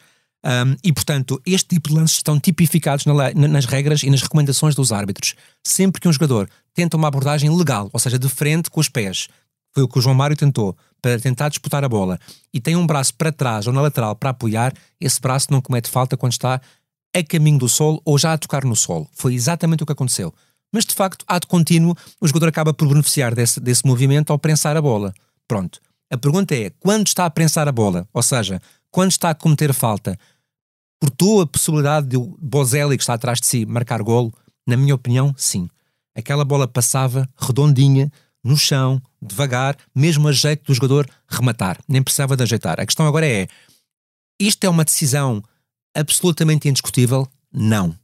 Um, 0.45 0.75
e, 0.83 0.91
portanto, 0.91 1.41
este 1.45 1.69
tipo 1.75 1.89
de 1.89 1.95
lances 1.95 2.17
estão 2.17 2.39
tipificados 2.39 3.05
na 3.05 3.13
lei, 3.13 3.33
nas 3.33 3.65
regras 3.65 4.03
e 4.03 4.09
nas 4.09 4.21
recomendações 4.21 4.75
dos 4.75 4.91
árbitros. 4.91 5.35
Sempre 5.63 6.01
que 6.01 6.07
um 6.09 6.13
jogador 6.13 6.49
tenta 6.73 6.97
uma 6.97 7.07
abordagem 7.07 7.49
legal, 7.55 7.89
ou 7.91 7.99
seja, 7.99 8.19
de 8.19 8.27
frente 8.27 8.69
com 8.69 8.81
os 8.81 8.89
pés, 8.89 9.29
foi 9.79 9.83
o 9.83 9.87
que 9.87 9.97
o 9.97 10.01
João 10.01 10.15
Mário 10.15 10.35
tentou, 10.35 10.75
para 11.01 11.17
tentar 11.19 11.47
disputar 11.47 11.83
a 11.83 11.89
bola, 11.89 12.19
e 12.53 12.59
tem 12.59 12.75
um 12.75 12.85
braço 12.85 13.13
para 13.13 13.31
trás 13.31 13.65
ou 13.65 13.71
na 13.71 13.81
lateral 13.81 14.13
para 14.15 14.31
apoiar, 14.31 14.73
esse 14.99 15.21
braço 15.21 15.47
não 15.49 15.61
comete 15.61 15.89
falta 15.89 16.17
quando 16.17 16.33
está 16.33 16.59
a 17.15 17.23
caminho 17.23 17.57
do 17.57 17.69
solo 17.69 18.01
ou 18.03 18.17
já 18.17 18.33
a 18.33 18.37
tocar 18.37 18.65
no 18.65 18.75
solo. 18.75 19.07
Foi 19.13 19.33
exatamente 19.33 19.83
o 19.83 19.85
que 19.85 19.93
aconteceu. 19.93 20.33
Mas 20.71 20.85
de 20.85 20.93
facto, 20.93 21.25
de 21.25 21.47
contínuo, 21.47 21.95
o 22.19 22.27
jogador 22.27 22.49
acaba 22.49 22.73
por 22.73 22.87
beneficiar 22.87 23.33
desse, 23.33 23.59
desse 23.59 23.87
movimento 23.87 24.31
ao 24.31 24.37
prensar 24.37 24.75
a 24.75 24.81
bola. 24.81 25.13
Pronto. 25.47 25.79
A 26.11 26.17
pergunta 26.17 26.53
é: 26.53 26.69
quando 26.79 27.07
está 27.07 27.25
a 27.25 27.29
prensar 27.29 27.67
a 27.67 27.71
bola, 27.71 28.07
ou 28.13 28.21
seja, 28.21 28.61
quando 28.91 29.11
está 29.11 29.29
a 29.29 29.35
cometer 29.35 29.73
falta, 29.73 30.19
cortou 31.01 31.41
a 31.41 31.47
possibilidade 31.47 32.07
de 32.07 32.17
o 32.17 32.37
Bozelli, 32.41 32.97
que 32.97 33.03
está 33.03 33.13
atrás 33.13 33.39
de 33.39 33.47
si, 33.47 33.65
marcar 33.65 34.03
golo? 34.03 34.33
Na 34.67 34.75
minha 34.75 34.93
opinião, 34.93 35.33
sim. 35.37 35.69
Aquela 36.15 36.43
bola 36.43 36.67
passava 36.67 37.27
redondinha, 37.37 38.11
no 38.43 38.57
chão, 38.57 39.01
devagar, 39.21 39.77
mesmo 39.93 40.27
a 40.27 40.31
jeito 40.31 40.65
do 40.65 40.73
jogador 40.73 41.09
rematar. 41.27 41.77
Nem 41.87 42.01
precisava 42.01 42.35
de 42.35 42.43
ajeitar. 42.43 42.79
A 42.79 42.85
questão 42.85 43.07
agora 43.07 43.27
é: 43.27 43.47
isto 44.39 44.63
é 44.63 44.69
uma 44.69 44.85
decisão 44.85 45.43
absolutamente 45.95 46.69
indiscutível? 46.69 47.27
Não. 47.51 47.95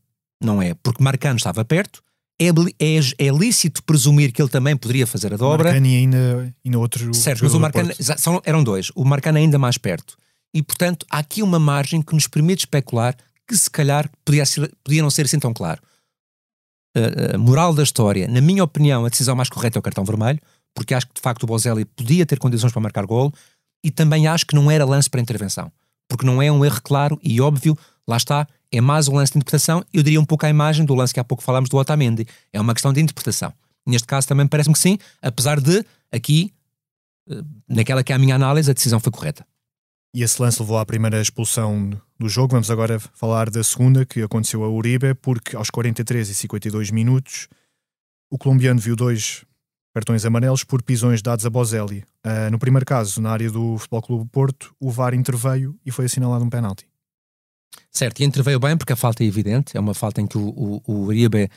Não 0.42 0.62
é. 0.62 0.74
Porque 0.74 1.04
Marcano 1.04 1.38
estava 1.38 1.64
perto, 1.64 2.04
é, 2.40 2.48
é, 2.48 3.28
é, 3.28 3.30
lícito 3.30 3.82
presumir 3.84 4.32
que 4.34 4.42
ele 4.42 4.50
também 4.50 4.76
poderia 4.76 5.08
fazer 5.08 5.34
a 5.34 5.38
dobra. 5.38 5.70
Marcano 5.70 5.88
e 5.88 5.96
ainda, 5.96 6.54
ainda 6.64 6.80
outro. 6.80 7.14
Certo, 7.14 7.44
mas 7.44 7.54
o 7.54 7.60
Marcano 7.60 7.94
são, 8.18 8.42
eram 8.44 8.64
dois. 8.64 8.92
O 8.96 9.06
Marcano 9.06 9.38
ainda 9.38 9.58
mais 9.58 9.78
perto. 9.78 10.18
E 10.54 10.62
portanto, 10.62 11.06
há 11.10 11.20
aqui 11.20 11.42
uma 11.42 11.60
margem 11.60 12.02
que 12.02 12.14
nos 12.14 12.28
permite 12.28 12.60
especular 12.60 13.16
que 13.48 13.56
se 13.56 13.70
calhar 13.70 14.10
podia, 14.24 14.46
ser, 14.46 14.72
podia 14.84 15.02
não 15.02 15.10
ser 15.10 15.26
assim 15.26 15.40
tão 15.40 15.54
claro. 15.54 15.82
Uh, 16.96 17.36
uh, 17.36 17.40
moral 17.40 17.74
da 17.74 17.84
história, 17.84 18.28
na 18.28 18.40
minha 18.40 18.64
opinião, 18.64 19.06
a 19.06 19.10
decisão 19.10 19.36
mais 19.36 19.50
correta 19.50 19.78
é 19.78 19.80
o 19.80 19.82
cartão 19.82 20.06
vermelho 20.06 20.40
porque 20.76 20.94
acho 20.94 21.08
que 21.08 21.16
de 21.16 21.22
facto 21.22 21.44
o 21.44 21.48
Bozelli 21.48 21.86
podia 21.86 22.26
ter 22.26 22.38
condições 22.38 22.74
para 22.74 22.82
marcar 22.82 23.06
gol 23.06 23.34
e 23.84 23.90
também 23.90 24.28
acho 24.28 24.46
que 24.46 24.54
não 24.54 24.70
era 24.70 24.84
lance 24.84 25.10
para 25.10 25.22
intervenção, 25.22 25.72
porque 26.08 26.26
não 26.26 26.42
é 26.42 26.52
um 26.52 26.64
erro 26.66 26.82
claro 26.84 27.18
e 27.24 27.40
óbvio, 27.40 27.78
lá 28.06 28.18
está, 28.18 28.46
é 28.72 28.82
mais 28.82 29.08
um 29.08 29.16
lance 29.16 29.32
de 29.32 29.38
interpretação, 29.38 29.84
eu 29.94 30.04
diria 30.04 30.20
um 30.20 30.26
pouco 30.26 30.46
a 30.46 30.50
imagem 30.50 30.86
do 30.86 30.94
lance 30.94 31.14
que 31.14 31.20
há 31.20 31.24
pouco 31.24 31.42
falámos 31.42 31.70
do 31.70 31.78
Otamendi, 31.78 32.28
é 32.52 32.60
uma 32.60 32.74
questão 32.74 32.92
de 32.92 33.00
interpretação. 33.00 33.54
Neste 33.88 34.06
caso 34.06 34.28
também 34.28 34.46
parece-me 34.48 34.74
que 34.74 34.80
sim, 34.80 34.98
apesar 35.22 35.62
de, 35.62 35.86
aqui, 36.12 36.52
eh, 37.30 37.42
naquela 37.70 38.04
que 38.04 38.12
é 38.12 38.16
a 38.16 38.20
minha 38.20 38.36
análise, 38.36 38.70
a 38.70 38.74
decisão 38.74 39.00
foi 39.00 39.12
correta. 39.12 39.46
E 40.14 40.24
esse 40.24 40.42
lance 40.42 40.60
levou 40.60 40.78
à 40.78 40.86
primeira 40.86 41.22
expulsão 41.22 41.92
do 42.20 42.30
jogo. 42.30 42.52
Vamos 42.54 42.72
agora 42.72 43.00
falar 43.00 43.50
da 43.50 43.64
segunda, 43.64 44.06
que 44.06 44.22
aconteceu 44.22 44.64
a 44.64 44.70
Uribe, 44.70 45.14
porque 45.16 45.56
aos 45.56 45.70
43 45.70 46.30
e 46.30 46.36
52 46.36 46.92
minutos 46.92 47.48
o 48.30 48.38
colombiano 48.38 48.80
viu 48.80 48.96
dois 48.96 49.46
cartões 49.94 50.26
amarelos 50.26 50.64
por 50.64 50.84
pisões 50.84 51.22
dados 51.22 51.46
a 51.46 51.50
Bozelli. 51.50 52.04
Uh, 52.26 52.52
no 52.52 52.60
primeiro 52.60 52.86
caso, 52.86 53.22
na 53.22 53.32
área 53.32 53.50
do 53.50 53.78
Futebol 53.78 54.02
Clube 54.02 54.30
Porto, 54.30 54.76
o 54.80 54.92
VAR 54.92 55.14
interveio 55.14 55.74
e 55.86 55.92
foi 55.92 56.06
assinalado 56.06 56.44
um 56.44 56.50
penalti. 56.50 56.86
Certo, 57.90 58.20
e 58.20 58.26
interveio 58.26 58.60
bem 58.60 58.76
porque 58.76 58.92
a 58.92 58.96
falta 58.96 59.24
é 59.24 59.28
evidente, 59.28 59.78
é 59.78 59.80
uma 59.80 59.94
falta 59.94 60.20
em 60.20 60.28
que 60.28 60.38
o, 60.38 60.50
o, 60.50 60.82
o 60.86 60.94
Uribe 61.06 61.50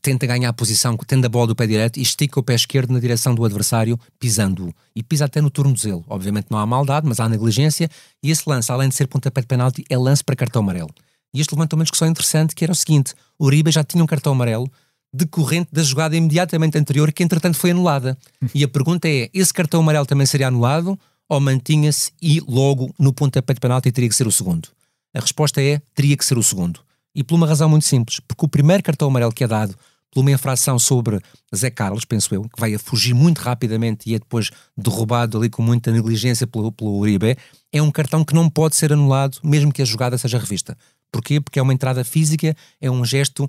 tenta 0.00 0.26
ganhar 0.26 0.48
a 0.48 0.52
posição, 0.52 0.96
tendo 0.96 1.24
a 1.24 1.28
bola 1.28 1.48
do 1.48 1.56
pé 1.56 1.66
direito 1.66 1.98
e 1.98 2.02
estica 2.02 2.38
o 2.38 2.42
pé 2.42 2.54
esquerdo 2.54 2.92
na 2.92 3.00
direção 3.00 3.34
do 3.34 3.44
adversário, 3.44 3.98
pisando-o. 4.18 4.72
E 4.94 5.02
pisa 5.02 5.24
até 5.24 5.40
no 5.40 5.50
tornozelo. 5.50 6.04
Obviamente 6.08 6.46
não 6.50 6.58
há 6.58 6.66
maldade, 6.66 7.06
mas 7.06 7.18
há 7.18 7.28
negligência. 7.28 7.90
E 8.22 8.30
esse 8.30 8.48
lance, 8.48 8.70
além 8.70 8.88
de 8.88 8.94
ser 8.94 9.06
pontapé 9.08 9.40
de 9.40 9.46
penalti, 9.46 9.84
é 9.88 9.96
lance 9.96 10.22
para 10.22 10.36
cartão 10.36 10.62
amarelo. 10.62 10.90
E 11.34 11.40
este 11.40 11.54
levantou 11.54 11.78
uma 11.78 11.84
discussão 11.84 12.08
interessante, 12.08 12.54
que 12.54 12.64
era 12.64 12.72
o 12.72 12.76
seguinte: 12.76 13.14
o 13.38 13.46
Uribe 13.46 13.70
já 13.70 13.82
tinha 13.82 14.04
um 14.04 14.06
cartão 14.06 14.32
amarelo, 14.32 14.70
decorrente 15.12 15.70
da 15.72 15.82
jogada 15.82 16.16
imediatamente 16.16 16.78
anterior, 16.78 17.12
que 17.12 17.22
entretanto 17.22 17.56
foi 17.56 17.70
anulada. 17.72 18.16
E 18.54 18.62
a 18.62 18.68
pergunta 18.68 19.08
é: 19.08 19.30
esse 19.34 19.52
cartão 19.52 19.80
amarelo 19.80 20.06
também 20.06 20.26
seria 20.26 20.48
anulado 20.48 20.98
ou 21.28 21.40
mantinha-se 21.40 22.12
e 22.20 22.40
logo 22.46 22.94
no 22.98 23.12
pontapé 23.12 23.54
de 23.54 23.60
penalti 23.60 23.90
teria 23.90 24.08
que 24.08 24.14
ser 24.14 24.26
o 24.26 24.32
segundo? 24.32 24.68
A 25.14 25.20
resposta 25.20 25.62
é: 25.62 25.80
teria 25.94 26.16
que 26.16 26.24
ser 26.24 26.38
o 26.38 26.42
segundo. 26.42 26.80
E 27.14 27.22
por 27.22 27.34
uma 27.34 27.46
razão 27.46 27.68
muito 27.68 27.84
simples, 27.84 28.20
porque 28.20 28.44
o 28.44 28.48
primeiro 28.48 28.82
cartão 28.82 29.08
amarelo 29.08 29.32
que 29.32 29.44
é 29.44 29.46
dado 29.46 29.76
por 30.10 30.20
uma 30.20 30.30
infração 30.30 30.78
sobre 30.78 31.20
Zé 31.54 31.70
Carlos, 31.70 32.04
penso 32.04 32.34
eu, 32.34 32.42
que 32.42 32.60
vai 32.60 32.74
a 32.74 32.78
fugir 32.78 33.14
muito 33.14 33.38
rapidamente 33.38 34.10
e 34.10 34.14
é 34.14 34.18
depois 34.18 34.50
derrubado 34.76 35.38
ali 35.38 35.48
com 35.48 35.62
muita 35.62 35.90
negligência 35.90 36.46
pelo, 36.46 36.70
pelo 36.70 36.98
Uribe, 36.98 37.36
é 37.72 37.80
um 37.80 37.90
cartão 37.90 38.22
que 38.22 38.34
não 38.34 38.48
pode 38.50 38.76
ser 38.76 38.92
anulado, 38.92 39.38
mesmo 39.42 39.72
que 39.72 39.80
a 39.80 39.86
jogada 39.86 40.18
seja 40.18 40.38
revista. 40.38 40.76
Porquê? 41.10 41.40
Porque 41.40 41.58
é 41.58 41.62
uma 41.62 41.72
entrada 41.72 42.04
física, 42.04 42.54
é 42.80 42.90
um 42.90 43.04
gesto 43.04 43.48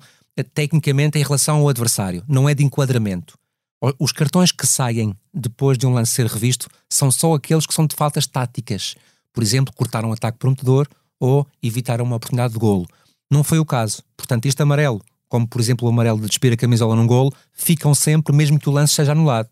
tecnicamente 0.54 1.20
em 1.20 1.24
relação 1.24 1.58
ao 1.58 1.70
adversário, 1.70 2.24
não 2.28 2.48
é 2.48 2.56
de 2.56 2.64
enquadramento. 2.64 3.38
Os 4.00 4.14
cartões 4.14 4.52
que 4.52 4.66
saem 4.66 5.14
depois 5.34 5.78
de 5.78 5.86
um 5.86 5.94
lance 5.94 6.14
ser 6.14 6.26
revisto 6.28 6.70
são 6.90 7.12
só 7.12 7.34
aqueles 7.34 7.66
que 7.66 7.74
são 7.74 7.86
de 7.86 7.96
faltas 7.96 8.26
táticas. 8.26 8.96
Por 9.34 9.44
exemplo, 9.44 9.74
cortar 9.76 10.06
um 10.06 10.14
ataque 10.14 10.38
prometedor 10.38 10.88
ou 11.20 11.46
evitar 11.62 12.02
uma 12.02 12.16
oportunidade 12.16 12.54
de 12.54 12.60
golo. 12.60 12.88
Não 13.34 13.44
foi 13.44 13.58
o 13.58 13.66
caso. 13.66 14.04
Portanto, 14.16 14.46
este 14.46 14.62
amarelo, 14.62 15.02
como 15.28 15.48
por 15.48 15.60
exemplo 15.60 15.88
o 15.88 15.90
amarelo 15.90 16.22
de 16.22 16.28
despir 16.28 16.54
a 16.54 16.56
camisola 16.56 16.96
num 16.96 17.08
golo, 17.08 17.34
ficam 17.52 17.96
sempre, 17.96 18.32
mesmo 18.32 18.60
que 18.60 18.70
o 18.70 18.72
lance 18.72 18.94
seja 18.94 19.14
anulado. 19.14 19.50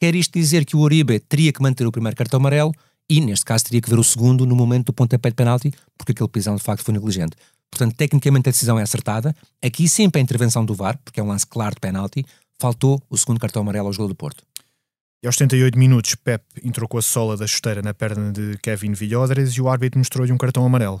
Quer 0.00 0.16
isto 0.16 0.36
dizer 0.36 0.64
que 0.64 0.74
o 0.74 0.80
Uribe 0.80 1.20
teria 1.20 1.52
que 1.52 1.62
manter 1.62 1.86
o 1.86 1.92
primeiro 1.92 2.16
cartão 2.16 2.40
amarelo 2.40 2.72
e, 3.08 3.20
neste 3.20 3.44
caso, 3.44 3.62
teria 3.62 3.80
que 3.80 3.88
ver 3.88 3.96
o 3.96 4.02
segundo 4.02 4.44
no 4.44 4.56
momento 4.56 4.86
do 4.86 4.92
pontapé 4.92 5.28
de 5.28 5.36
penalti, 5.36 5.72
porque 5.96 6.10
aquele 6.10 6.28
pisão 6.28 6.56
de 6.56 6.64
facto 6.64 6.82
foi 6.82 6.92
negligente. 6.92 7.36
Portanto, 7.70 7.94
tecnicamente 7.94 8.48
a 8.48 8.52
decisão 8.52 8.76
é 8.76 8.82
acertada. 8.82 9.32
Aqui 9.62 9.88
sempre 9.88 10.20
a 10.20 10.22
intervenção 10.22 10.64
do 10.64 10.74
VAR, 10.74 10.98
porque 11.04 11.20
é 11.20 11.22
um 11.22 11.28
lance 11.28 11.46
claro 11.46 11.76
de 11.76 11.80
penalti, 11.80 12.26
faltou 12.58 13.00
o 13.08 13.16
segundo 13.16 13.38
cartão 13.38 13.62
amarelo 13.62 13.86
ao 13.86 13.92
jogo 13.92 14.08
do 14.08 14.16
Porto. 14.16 14.42
E 15.22 15.28
aos 15.28 15.36
78 15.36 15.78
minutos, 15.78 16.16
Pep 16.16 16.44
entrou 16.64 16.88
com 16.88 16.98
a 16.98 17.02
sola 17.02 17.36
da 17.36 17.46
chuteira 17.46 17.82
na 17.82 17.94
perna 17.94 18.32
de 18.32 18.58
Kevin 18.60 18.94
Villodres 18.94 19.52
e 19.52 19.62
o 19.62 19.68
árbitro 19.68 20.00
mostrou-lhe 20.00 20.32
um 20.32 20.36
cartão 20.36 20.66
amarelo. 20.66 21.00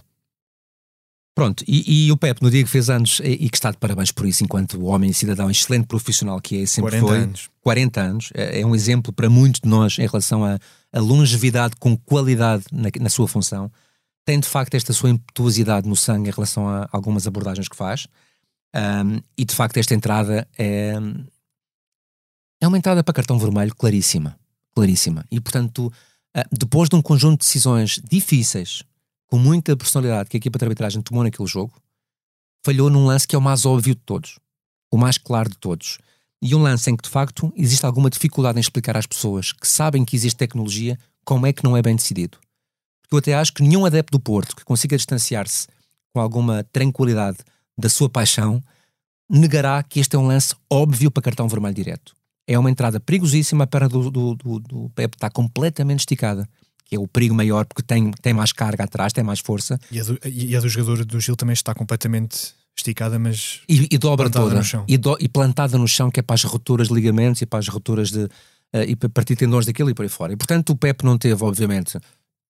Pronto, 1.34 1.64
e, 1.66 2.06
e, 2.06 2.12
o 2.12 2.16
Pep, 2.16 2.42
no 2.42 2.50
dia 2.50 2.62
que 2.62 2.68
fez 2.68 2.90
anos, 2.90 3.18
e, 3.24 3.30
e, 3.30 3.48
que 3.48 3.56
está 3.56 3.70
de 3.70 3.78
parabéns 3.78 4.12
por 4.12 4.26
isso, 4.26 4.44
enquanto 4.44 4.84
homem 4.84 5.10
e 5.10 5.14
cidadão 5.14 5.50
excelente 5.50 5.86
profissional 5.86 6.38
que 6.40 6.62
é, 6.62 6.66
sempre 6.66 6.90
40 6.90 7.08
foi. 7.08 7.18
anos. 7.18 7.50
40 7.62 8.00
anos. 8.00 8.30
É, 8.34 8.60
é, 8.60 8.66
um 8.66 8.74
exemplo 8.74 9.12
para 9.12 9.30
muitos 9.30 9.62
de 9.62 9.68
nós 9.68 9.98
em 9.98 10.06
relação 10.06 10.44
à 10.44 10.58
longevidade 10.94 11.74
com 11.76 11.96
qualidade 11.96 12.64
na, 12.70 12.90
na, 13.00 13.08
sua 13.08 13.26
função. 13.26 13.72
Tem 14.26 14.38
de 14.38 14.46
facto 14.46 14.74
esta 14.74 14.92
sua 14.92 15.08
impetuosidade 15.08 15.88
no 15.88 15.96
sangue 15.96 16.28
em 16.28 16.32
relação 16.32 16.68
a 16.68 16.86
algumas 16.92 17.26
abordagens 17.26 17.66
que 17.66 17.76
faz. 17.76 18.06
Um, 18.74 19.20
e 19.36 19.44
de 19.44 19.54
facto 19.54 19.78
esta 19.78 19.94
entrada 19.94 20.46
é, 20.58 20.94
é 22.60 22.68
uma 22.68 22.76
entrada 22.76 23.02
para 23.02 23.14
cartão 23.14 23.38
vermelho 23.38 23.74
claríssima. 23.74 24.38
Claríssima. 24.74 25.24
E 25.30 25.40
portanto, 25.40 25.86
uh, 25.86 26.42
depois 26.52 26.90
de 26.90 26.96
um 26.96 27.00
conjunto 27.00 27.40
de 27.40 27.46
decisões 27.46 28.00
difíceis, 28.06 28.84
com 29.32 29.38
muita 29.38 29.74
personalidade 29.74 30.28
que 30.28 30.36
a 30.36 30.40
equipa 30.40 30.58
de 30.58 30.64
arbitragem 30.66 31.00
tomou 31.00 31.24
naquele 31.24 31.48
jogo, 31.48 31.72
falhou 32.62 32.90
num 32.90 33.06
lance 33.06 33.26
que 33.26 33.34
é 33.34 33.38
o 33.38 33.40
mais 33.40 33.64
óbvio 33.64 33.94
de 33.94 34.00
todos, 34.02 34.38
o 34.90 34.98
mais 34.98 35.16
claro 35.16 35.48
de 35.48 35.56
todos. 35.56 35.96
E 36.42 36.54
um 36.54 36.60
lance 36.60 36.90
em 36.90 36.94
que, 36.94 37.04
de 37.04 37.08
facto, 37.08 37.50
existe 37.56 37.86
alguma 37.86 38.10
dificuldade 38.10 38.58
em 38.58 38.60
explicar 38.60 38.94
às 38.94 39.06
pessoas 39.06 39.50
que 39.50 39.66
sabem 39.66 40.04
que 40.04 40.14
existe 40.14 40.36
tecnologia 40.36 40.98
como 41.24 41.46
é 41.46 41.52
que 41.54 41.64
não 41.64 41.74
é 41.74 41.80
bem 41.80 41.96
decidido. 41.96 42.36
Porque 43.00 43.14
eu 43.14 43.18
até 43.20 43.34
acho 43.34 43.54
que 43.54 43.62
nenhum 43.62 43.86
adepto 43.86 44.18
do 44.18 44.22
Porto 44.22 44.54
que 44.54 44.66
consiga 44.66 44.98
distanciar-se 44.98 45.66
com 46.12 46.20
alguma 46.20 46.62
tranquilidade 46.70 47.38
da 47.78 47.88
sua 47.88 48.10
paixão 48.10 48.62
negará 49.30 49.82
que 49.82 49.98
este 49.98 50.14
é 50.14 50.18
um 50.18 50.26
lance 50.26 50.54
óbvio 50.70 51.10
para 51.10 51.22
cartão 51.22 51.48
vermelho 51.48 51.74
direto. 51.74 52.14
É 52.46 52.58
uma 52.58 52.70
entrada 52.70 53.00
perigosíssima, 53.00 53.64
a 53.64 53.66
perna 53.66 53.88
do, 53.88 54.10
do, 54.10 54.34
do, 54.34 54.60
do 54.60 54.90
Pepe 54.90 55.16
está 55.16 55.30
completamente 55.30 56.00
esticada 56.00 56.46
é 56.94 56.98
o 56.98 57.06
perigo 57.06 57.34
maior 57.34 57.64
porque 57.66 57.82
tem, 57.82 58.10
tem 58.10 58.32
mais 58.32 58.52
carga 58.52 58.84
atrás, 58.84 59.12
tem 59.12 59.24
mais 59.24 59.40
força. 59.40 59.78
E 59.90 60.00
a 60.00 60.04
do, 60.04 60.18
e 60.24 60.56
a 60.56 60.60
do 60.60 60.68
jogador 60.68 61.04
do 61.04 61.20
Gil 61.20 61.36
também 61.36 61.54
está 61.54 61.74
completamente 61.74 62.54
esticada, 62.76 63.18
mas. 63.18 63.60
E, 63.68 63.88
e 63.90 63.98
dobra 63.98 64.30
toda. 64.30 64.56
No 64.56 64.64
chão. 64.64 64.84
E, 64.88 64.96
do, 64.96 65.16
e, 65.20 65.28
plantada 65.28 65.78
no 65.78 65.88
chão, 65.88 66.10
que 66.10 66.20
é 66.20 66.22
para 66.22 66.34
as 66.34 66.44
rupturas 66.44 66.88
de 66.88 66.94
ligamentos 66.94 67.42
e 67.42 67.46
para 67.46 67.58
as 67.58 67.68
rupturas 67.68 68.10
de. 68.10 68.24
Uh, 68.74 68.84
e 68.88 68.96
para 68.96 69.08
partir 69.08 69.36
tendões 69.36 69.66
daquilo 69.66 69.90
e 69.90 69.94
por 69.94 70.02
aí 70.02 70.08
fora. 70.08 70.32
E 70.32 70.36
portanto 70.36 70.70
o 70.70 70.76
Pep 70.76 71.04
não 71.04 71.18
teve, 71.18 71.44
obviamente, 71.44 71.98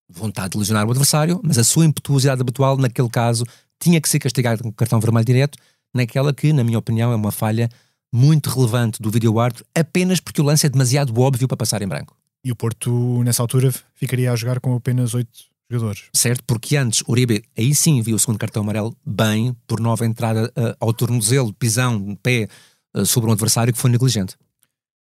vontade 0.08 0.50
de 0.50 0.58
lesionar 0.58 0.87
o 0.87 0.90
adversário, 0.90 1.40
mas 1.42 1.58
a 1.58 1.64
sua 1.64 1.84
impetuosidade 1.84 2.40
habitual, 2.40 2.76
naquele 2.76 3.08
caso, 3.08 3.44
tinha 3.80 4.00
que 4.00 4.08
ser 4.08 4.20
castigado 4.20 4.62
com 4.62 4.72
cartão 4.72 5.00
vermelho 5.00 5.25
direto, 5.25 5.58
naquela 5.92 6.32
que, 6.32 6.52
na 6.52 6.62
minha 6.62 6.78
opinião, 6.78 7.11
é 7.11 7.16
uma 7.16 7.32
falha 7.32 7.68
muito 8.12 8.50
relevante 8.50 9.00
do 9.02 9.11
vídeo 9.11 9.38
árbitro, 9.40 9.64
apenas 9.75 10.20
porque 10.20 10.40
o 10.40 10.44
lance 10.44 10.66
é 10.66 10.68
demasiado 10.68 11.18
óbvio 11.18 11.49
para 11.49 11.56
passar 11.56 11.82
em 11.82 11.88
branco. 11.88 12.16
E 12.44 12.50
o 12.50 12.56
Porto, 12.56 13.22
nessa 13.22 13.42
altura, 13.42 13.72
ficaria 13.94 14.32
a 14.32 14.37
jogar 14.37 14.61
com 14.61 14.75
apenas 14.75 15.14
oito 15.14 15.30
jogadores. 15.70 16.04
Certo, 16.12 16.44
porque 16.44 16.76
antes 16.76 17.02
Uribe 17.08 17.44
aí 17.56 17.75
sim 17.75 18.02
viu 18.02 18.16
o 18.16 18.18
segundo 18.18 18.38
cartão 18.38 18.62
amarelo 18.62 18.94
bem 19.04 19.56
por 19.66 19.80
nova 19.80 20.04
entrada 20.04 20.52
uh, 20.56 20.76
ao 20.78 20.92
tornozelo, 20.92 21.52
pisão, 21.54 22.14
pé 22.22 22.49
uh, 22.94 23.06
sobre 23.06 23.30
um 23.30 23.32
adversário 23.32 23.72
que 23.72 23.78
foi 23.78 23.90
negligente. 23.90 24.37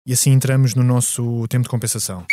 E 0.05 0.13
assim 0.13 0.32
entramos 0.32 0.75
no 0.75 0.84
nosso 0.84 1.48
tempo 1.48 1.63
de 1.63 1.70
compensação. 1.70 2.25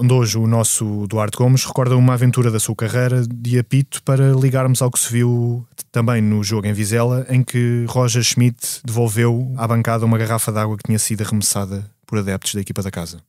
Onde 0.00 0.14
hoje 0.14 0.38
o 0.38 0.46
nosso 0.46 1.06
Duarte 1.06 1.36
Gomes 1.36 1.62
recorda 1.62 1.94
uma 1.94 2.14
aventura 2.14 2.50
da 2.50 2.58
sua 2.58 2.74
carreira 2.74 3.22
de 3.26 3.58
apito 3.58 4.02
para 4.02 4.32
ligarmos 4.32 4.80
ao 4.80 4.90
que 4.90 4.98
se 4.98 5.12
viu 5.12 5.66
também 5.92 6.22
no 6.22 6.42
jogo 6.42 6.66
em 6.66 6.72
Vizela, 6.72 7.26
em 7.28 7.42
que 7.42 7.84
Roger 7.86 8.22
Schmidt 8.22 8.80
devolveu 8.82 9.52
à 9.58 9.68
bancada 9.68 10.06
uma 10.06 10.16
garrafa 10.16 10.50
de 10.50 10.58
água 10.58 10.78
que 10.78 10.84
tinha 10.84 10.98
sido 10.98 11.22
arremessada 11.22 11.84
por 12.06 12.18
adeptos 12.18 12.54
da 12.54 12.62
equipa 12.62 12.82
da 12.82 12.90
casa. 12.90 13.22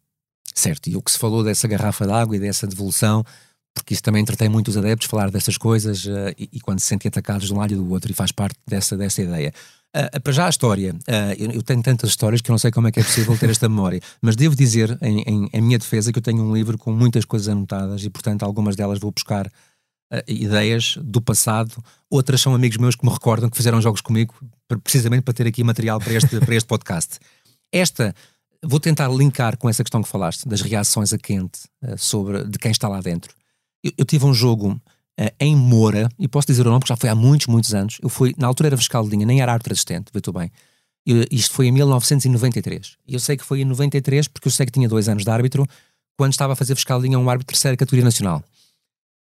Certo, 0.56 0.88
e 0.88 0.96
o 0.96 1.02
que 1.02 1.12
se 1.12 1.20
falou 1.20 1.44
dessa 1.44 1.68
garrafa 1.68 2.06
de 2.06 2.14
água 2.14 2.38
e 2.38 2.40
dessa 2.40 2.66
devolução, 2.66 3.26
porque 3.74 3.94
isso 3.94 4.04
também 4.04 4.22
entretém 4.22 4.48
muito 4.48 4.70
os 4.70 4.78
adeptos 4.78 5.10
falar 5.10 5.30
dessas 5.30 5.58
coisas 5.58 6.06
uh, 6.06 6.34
e, 6.38 6.50
e, 6.54 6.60
quando 6.62 6.80
se 6.80 6.86
sentem 6.86 7.10
atacados 7.10 7.48
de 7.48 7.54
um 7.54 7.58
lado 7.58 7.74
e 7.74 7.76
do 7.76 7.90
outro 7.92 8.10
e 8.10 8.16
faz 8.16 8.32
parte 8.32 8.58
dessa, 8.66 8.96
dessa 8.96 9.22
ideia. 9.22 9.54
Uh, 9.94 10.22
para 10.22 10.32
já 10.32 10.46
a 10.46 10.50
história, 10.50 10.94
uh, 10.94 11.54
eu, 11.54 11.62
tenho 11.62 11.84
tantas 11.84 12.12
histórias 12.12 12.40
que 12.40 12.50
eu 12.50 12.54
não 12.54 12.58
sei 12.58 12.72
como 12.72 12.88
é 12.88 12.94
que 12.94 13.02
é 13.02 13.04
possível 13.04 13.38
ter 13.38 13.50
esta 13.50 13.68
memória, 13.68 14.00
mas 14.22 14.38
devo 14.38 14.56
dizer, 14.56 14.98
em, 15.02 15.22
em, 15.24 15.50
em, 15.52 15.62
minha 15.62 15.78
defesa, 15.78 16.14
que 16.14 16.20
eu 16.20 16.24
tenho 16.24 16.42
um 16.42 16.56
livro 16.56 16.78
com 16.78 16.94
muitas 16.94 17.26
coisas 17.26 17.50
anotadas 17.50 18.02
e, 18.06 18.10
portanto, 18.10 18.44
algumas 18.44 18.78
delas 18.78 19.00
vou 19.00 19.12
buscar 19.12 19.48
uh, 19.48 19.52
ideias 20.26 20.98
do 21.04 21.22
passado, 21.22 21.84
outras 22.10 22.40
são 22.40 22.56
amigos 22.56 22.78
meus 22.78 22.96
que 22.96 23.06
me 23.06 23.12
recordam 23.12 23.50
que 23.50 23.58
fizeram 23.58 23.82
jogos 23.82 24.00
comigo, 24.00 24.34
precisamente 24.82 25.24
para 25.24 25.34
ter 25.34 25.46
aqui 25.46 25.62
material 25.62 26.00
para 26.00 26.14
este, 26.14 26.40
para 26.40 26.56
este 26.56 26.68
podcast. 26.68 27.20
Esta, 27.70 28.16
vou 28.64 28.80
tentar 28.80 29.10
linkar 29.10 29.58
com 29.58 29.70
essa 29.70 29.84
questão 29.84 30.02
que 30.02 30.08
falaste, 30.08 30.48
das 30.48 30.62
reações 30.62 31.12
a 31.12 31.18
quente 31.18 31.60
sobre 31.98 32.46
de 32.46 32.58
quem 32.58 32.72
está 32.72 32.88
lá 32.88 33.02
dentro. 33.02 33.36
Eu, 33.84 33.92
eu 33.98 34.06
tive 34.06 34.26
um 34.26 34.34
jogo 34.34 34.80
em 35.40 35.56
Moura, 35.56 36.10
e 36.18 36.28
posso 36.28 36.48
dizer 36.48 36.66
o 36.66 36.70
nome 36.70 36.80
porque 36.80 36.94
já 36.94 36.98
foi 36.98 37.10
há 37.10 37.16
muitos, 37.16 37.48
muitos 37.48 37.74
anos. 37.74 37.98
Eu 38.02 38.10
fui, 38.10 38.34
na 38.38 38.48
altura 38.48 38.70
era 38.70 38.78
fiscal 38.78 39.04
de 39.04 39.10
linha, 39.10 39.26
nem 39.26 39.42
era 39.42 39.52
árbitro 39.52 39.74
assistente, 39.74 40.12
vê 40.14 40.22
tu 40.22 40.32
bem. 40.32 40.52
Eu, 41.06 41.26
isto 41.32 41.54
foi 41.54 41.68
em 41.68 41.72
1993. 41.72 42.98
E 43.08 43.14
eu 43.14 43.20
sei 43.20 43.36
que 43.36 43.44
foi 43.44 43.62
em 43.62 43.66
93 43.66 44.28
porque 44.28 44.48
eu 44.48 44.52
sei 44.52 44.66
que 44.66 44.72
tinha 44.72 44.88
dois 44.88 45.10
anos 45.10 45.24
de 45.24 45.30
árbitro 45.30 45.68
quando 46.18 46.34
estava 46.34 46.54
a 46.54 46.56
fazer 46.56 46.76
fiscal 46.76 47.00
de 47.00 47.08
linha 47.08 47.18
um 47.18 47.30
árbitro 47.30 47.54
de 47.54 47.58
terceira 47.58 47.76
categoria 47.76 48.06
nacional. 48.06 48.44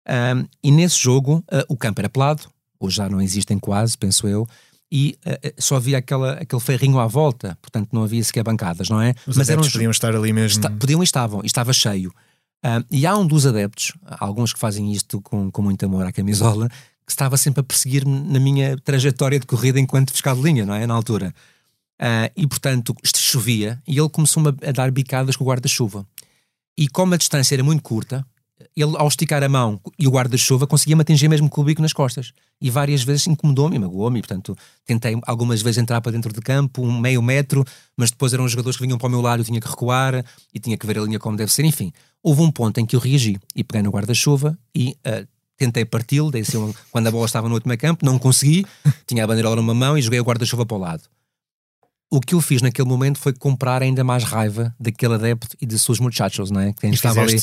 Um, 0.07 0.45
e 0.63 0.71
nesse 0.71 0.99
jogo 0.99 1.43
uh, 1.51 1.65
o 1.67 1.77
campo 1.77 2.01
era 2.01 2.09
pelado, 2.09 2.43
hoje 2.79 2.97
já 2.97 3.09
não 3.09 3.21
existem 3.21 3.57
quase, 3.59 3.97
penso 3.97 4.27
eu, 4.27 4.47
e 4.91 5.17
uh, 5.25 5.53
só 5.57 5.77
havia 5.77 5.97
aquela, 5.97 6.33
aquele 6.33 6.61
ferrinho 6.61 6.99
à 6.99 7.07
volta, 7.07 7.57
portanto 7.61 7.89
não 7.91 8.03
havia 8.03 8.23
sequer 8.23 8.43
bancadas, 8.43 8.89
não 8.89 9.01
é? 9.01 9.13
Os 9.25 9.37
Mas 9.37 9.49
eram 9.49 9.63
podiam 9.63 9.91
estar 9.91 10.15
ali 10.15 10.33
mesmo. 10.33 10.59
Está, 10.59 10.69
podiam 10.69 11.01
e 11.01 11.03
estavam, 11.03 11.41
e 11.43 11.45
estava 11.45 11.71
cheio. 11.73 12.13
E 12.89 13.05
há 13.05 13.17
um 13.17 13.25
dos 13.25 13.45
adeptos, 13.45 13.93
alguns 14.19 14.53
que 14.53 14.59
fazem 14.59 14.91
isto 14.91 15.19
com, 15.21 15.49
com 15.49 15.61
muito 15.61 15.83
amor 15.85 16.05
à 16.05 16.11
camisola, 16.11 16.69
que 17.05 17.11
estava 17.11 17.35
sempre 17.37 17.61
a 17.61 17.63
perseguir-me 17.63 18.19
na 18.21 18.39
minha 18.39 18.77
trajetória 18.77 19.39
de 19.39 19.45
corrida 19.45 19.79
enquanto 19.79 20.11
fiscal 20.11 20.35
de 20.35 20.41
linha, 20.41 20.65
não 20.65 20.73
é? 20.73 20.85
Na 20.85 20.93
altura. 20.93 21.33
Uh, 21.99 22.31
e 22.35 22.47
portanto, 22.47 22.95
chovia 23.15 23.81
e 23.87 23.97
ele 23.99 24.09
começou 24.09 24.43
a, 24.47 24.69
a 24.69 24.71
dar 24.71 24.91
bicadas 24.91 25.35
com 25.35 25.43
o 25.43 25.47
guarda-chuva. 25.47 26.05
E 26.77 26.87
como 26.87 27.13
a 27.13 27.17
distância 27.17 27.53
era 27.53 27.63
muito 27.63 27.83
curta, 27.83 28.25
ele, 28.75 28.95
ao 28.97 29.07
esticar 29.07 29.43
a 29.43 29.49
mão 29.49 29.79
e 29.99 30.07
o 30.07 30.11
guarda-chuva, 30.11 30.65
conseguia-me 30.65 31.01
atingir 31.01 31.27
mesmo 31.27 31.49
com 31.49 31.61
o 31.61 31.63
bico 31.63 31.81
nas 31.81 31.93
costas. 31.93 32.31
E 32.59 32.69
várias 32.69 33.03
vezes 33.03 33.27
incomodou-me, 33.27 33.77
magoou-me. 33.77 34.21
Portanto, 34.21 34.57
tentei 34.85 35.19
algumas 35.27 35.61
vezes 35.61 35.79
entrar 35.79 35.99
para 36.01 36.11
dentro 36.11 36.31
de 36.31 36.41
campo, 36.41 36.81
um 36.81 36.99
meio 36.99 37.21
metro, 37.21 37.65
mas 37.97 38.11
depois 38.11 38.33
eram 38.33 38.45
os 38.45 38.51
jogadores 38.51 38.77
que 38.77 38.83
vinham 38.83 38.97
para 38.97 39.07
o 39.07 39.09
meu 39.09 39.21
lado, 39.21 39.41
eu 39.41 39.45
tinha 39.45 39.59
que 39.59 39.67
recuar 39.67 40.23
e 40.53 40.59
tinha 40.59 40.77
que 40.77 40.85
ver 40.87 40.99
a 40.99 41.01
linha 41.01 41.19
como 41.19 41.35
deve 41.35 41.51
ser. 41.51 41.65
Enfim, 41.65 41.91
houve 42.23 42.41
um 42.41 42.51
ponto 42.51 42.79
em 42.79 42.85
que 42.85 42.95
eu 42.95 42.99
reagi 42.99 43.37
e 43.55 43.63
peguei 43.63 43.81
no 43.81 43.91
guarda-chuva 43.91 44.57
e 44.75 44.95
uh, 45.07 45.27
tentei 45.57 45.85
parti-lo. 45.85 46.31
Assim, 46.37 46.73
quando 46.91 47.07
a 47.07 47.11
bola 47.11 47.25
estava 47.25 47.47
no 47.47 47.55
último 47.55 47.77
campo, 47.77 48.05
não 48.05 48.19
consegui. 48.19 48.65
Tinha 49.07 49.23
a 49.23 49.27
bandeirola 49.27 49.55
numa 49.57 49.73
mão 49.73 49.97
e 49.97 50.01
joguei 50.01 50.19
o 50.19 50.23
guarda-chuva 50.23 50.65
para 50.65 50.77
o 50.77 50.79
lado 50.79 51.03
o 52.11 52.19
que 52.19 52.35
eu 52.35 52.41
fiz 52.41 52.61
naquele 52.61 52.87
momento 52.87 53.17
foi 53.17 53.31
comprar 53.31 53.81
ainda 53.81 54.03
mais 54.03 54.25
raiva 54.25 54.75
daquele 54.77 55.13
adepto 55.13 55.55
e 55.61 55.65
de 55.65 55.79
seus 55.79 55.97
muchachos, 55.97 56.51
não 56.51 56.59
é? 56.59 56.73
Que 56.73 56.85
e 56.85 56.89
estava 56.91 57.21
ali. 57.21 57.39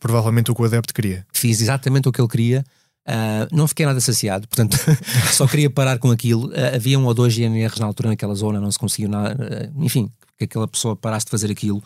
provavelmente 0.00 0.50
o 0.50 0.54
que 0.54 0.60
o 0.60 0.64
adepto 0.64 0.92
queria. 0.92 1.24
Fiz 1.32 1.60
exatamente 1.60 2.08
o 2.08 2.12
que 2.12 2.20
ele 2.20 2.28
queria. 2.28 2.64
Uh, 3.06 3.48
não 3.56 3.66
fiquei 3.68 3.86
nada 3.86 4.00
saciado, 4.00 4.46
portanto, 4.48 4.76
só 5.32 5.46
queria 5.46 5.70
parar 5.70 5.98
com 5.98 6.10
aquilo. 6.10 6.48
Uh, 6.48 6.74
havia 6.74 6.98
um 6.98 7.06
ou 7.06 7.14
dois 7.14 7.34
GNRs 7.34 7.78
na 7.78 7.86
altura 7.86 8.08
naquela 8.08 8.34
zona, 8.34 8.60
não 8.60 8.70
se 8.72 8.78
conseguiu 8.78 9.08
nada. 9.08 9.72
Uh, 9.76 9.84
enfim, 9.84 10.10
que 10.36 10.44
aquela 10.44 10.66
pessoa 10.66 10.96
parasse 10.96 11.24
de 11.24 11.30
fazer 11.30 11.50
aquilo, 11.50 11.82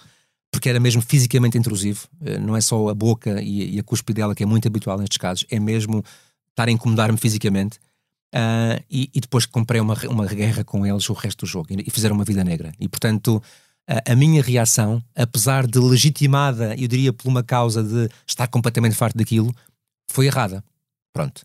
porque 0.53 0.69
era 0.69 0.79
mesmo 0.79 1.01
fisicamente 1.01 1.57
intrusivo. 1.57 2.07
não 2.43 2.55
é 2.55 2.61
só 2.61 2.89
a 2.89 2.95
boca 2.95 3.41
e, 3.43 3.79
a 3.79 3.83
cuspe 3.83 4.13
dela, 4.13 4.35
que 4.35 4.43
é 4.43 4.47
muito 4.47 4.69
habitual 4.69 4.99
nestes 4.99 5.17
casos, 5.17 5.47
é 5.51 5.59
mesmo 5.59 6.05
estar 6.51 6.69
a 6.69 6.71
incomodar-me 6.71 7.19
fisicamente. 7.19 7.79
Uh, 8.35 8.81
e, 8.91 9.11
e, 9.15 9.21
depois 9.21 9.45
comprei 9.45 9.79
uma, 9.79 9.95
uma 10.09 10.25
guerra 10.27 10.65
com 10.65 10.87
eles 10.87 11.09
o 11.11 11.13
resto 11.13 11.45
do 11.45 11.47
jogo 11.47 11.69
e, 11.71 11.85
e 11.87 11.91
fizeram 11.91 12.15
uma 12.15 12.25
vida 12.25 12.43
negra. 12.43 12.73
E 12.81 12.89
portanto, 12.89 13.43
a, 13.87 14.13
a 14.13 14.17
minha 14.17 14.43
reação, 14.43 15.03
apesar 15.15 15.67
de 15.67 15.79
legitimada, 15.79 16.75
eu 16.79 16.89
diria 16.89 17.13
por 17.13 17.29
uma 17.29 17.43
causa 17.43 17.83
de 17.83 18.09
estar 18.27 18.47
completamente 18.47 18.95
farto 18.95 19.19
daquilo, 19.19 19.55
foi 20.11 20.27
errada. 20.27 20.65
Pronto. 21.13 21.43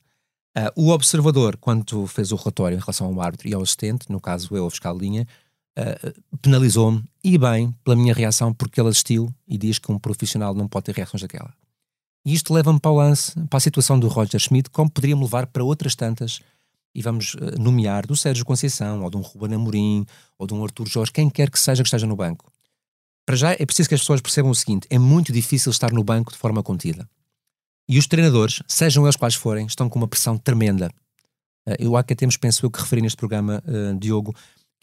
Uh, 0.57 0.71
o 0.75 0.89
observador, 0.89 1.57
quando 1.57 2.07
fez 2.07 2.31
o 2.31 2.35
relatório 2.35 2.77
em 2.77 2.79
relação 2.79 3.07
ao 3.07 3.21
árbitro 3.21 3.47
e 3.47 3.53
ao 3.53 3.61
assistente, 3.61 4.09
no 4.09 4.19
caso 4.19 4.55
eu, 4.55 4.65
o 4.65 4.69
fiscal 4.69 4.97
de 4.97 5.01
linha, 5.01 5.27
uh, 5.77 6.37
penalizou-me 6.41 7.03
e 7.23 7.37
bem 7.37 7.73
pela 7.83 7.95
minha 7.95 8.13
reação, 8.13 8.53
porque 8.53 8.79
ele 8.81 8.89
assistiu 8.89 9.33
e 9.47 9.57
diz 9.57 9.79
que 9.79 9.91
um 9.91 9.99
profissional 9.99 10.53
não 10.53 10.67
pode 10.67 10.85
ter 10.85 10.95
reações 10.95 11.21
daquela. 11.21 11.53
E 12.25 12.33
isto 12.33 12.53
leva-me 12.53 12.79
para 12.79 12.91
o 12.91 12.95
lance, 12.95 13.31
para 13.45 13.57
a 13.57 13.61
situação 13.61 13.99
do 13.99 14.07
Roger 14.07 14.39
Schmidt, 14.39 14.69
como 14.69 14.89
poderia-me 14.89 15.21
levar 15.21 15.47
para 15.47 15.63
outras 15.63 15.95
tantas, 15.95 16.41
e 16.93 17.01
vamos 17.01 17.35
uh, 17.35 17.59
nomear 17.59 18.05
do 18.05 18.15
Sérgio 18.15 18.43
Conceição, 18.43 19.03
ou 19.03 19.09
de 19.09 19.17
um 19.17 19.21
Ruben 19.21 19.53
Amorim, 19.53 20.05
ou 20.37 20.47
de 20.47 20.53
um 20.53 20.63
Artur 20.63 20.87
Jorge, 20.87 21.11
quem 21.11 21.29
quer 21.29 21.49
que 21.49 21.59
seja 21.59 21.83
que 21.83 21.87
esteja 21.87 22.07
no 22.07 22.15
banco. 22.15 22.51
Para 23.25 23.35
já 23.35 23.51
é 23.51 23.65
preciso 23.65 23.89
que 23.89 23.95
as 23.95 24.01
pessoas 24.01 24.21
percebam 24.21 24.51
o 24.51 24.55
seguinte: 24.55 24.87
é 24.89 24.97
muito 24.97 25.31
difícil 25.31 25.71
estar 25.71 25.91
no 25.91 26.03
banco 26.03 26.31
de 26.31 26.37
forma 26.37 26.63
contida. 26.63 27.07
E 27.89 27.97
os 27.97 28.07
treinadores, 28.07 28.61
sejam 28.67 29.05
eles 29.05 29.15
quais 29.15 29.35
forem, 29.35 29.65
estão 29.65 29.89
com 29.89 29.99
uma 29.99 30.07
pressão 30.07 30.37
tremenda. 30.37 30.89
Uh, 31.67 31.75
eu 31.79 31.95
há 31.95 32.03
que 32.03 32.15
temos, 32.15 32.35
penso 32.35 32.65
eu, 32.65 32.71
que 32.71 32.79
referi 32.79 33.01
neste 33.01 33.17
programa, 33.17 33.63
uh, 33.65 33.97
Diogo, 33.97 34.35